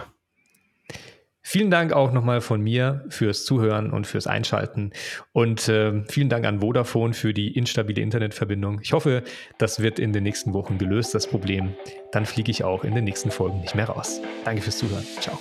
[1.42, 4.92] Vielen Dank auch nochmal von mir fürs Zuhören und fürs Einschalten.
[5.32, 8.82] Und äh, vielen Dank an Vodafone für die instabile Internetverbindung.
[8.84, 9.24] Ich hoffe,
[9.58, 11.74] das wird in den nächsten Wochen gelöst, das Problem.
[12.12, 14.22] Dann fliege ich auch in den nächsten Folgen nicht mehr raus.
[14.46, 15.06] Danke fürs Zuhören.
[15.22, 15.40] Ciao.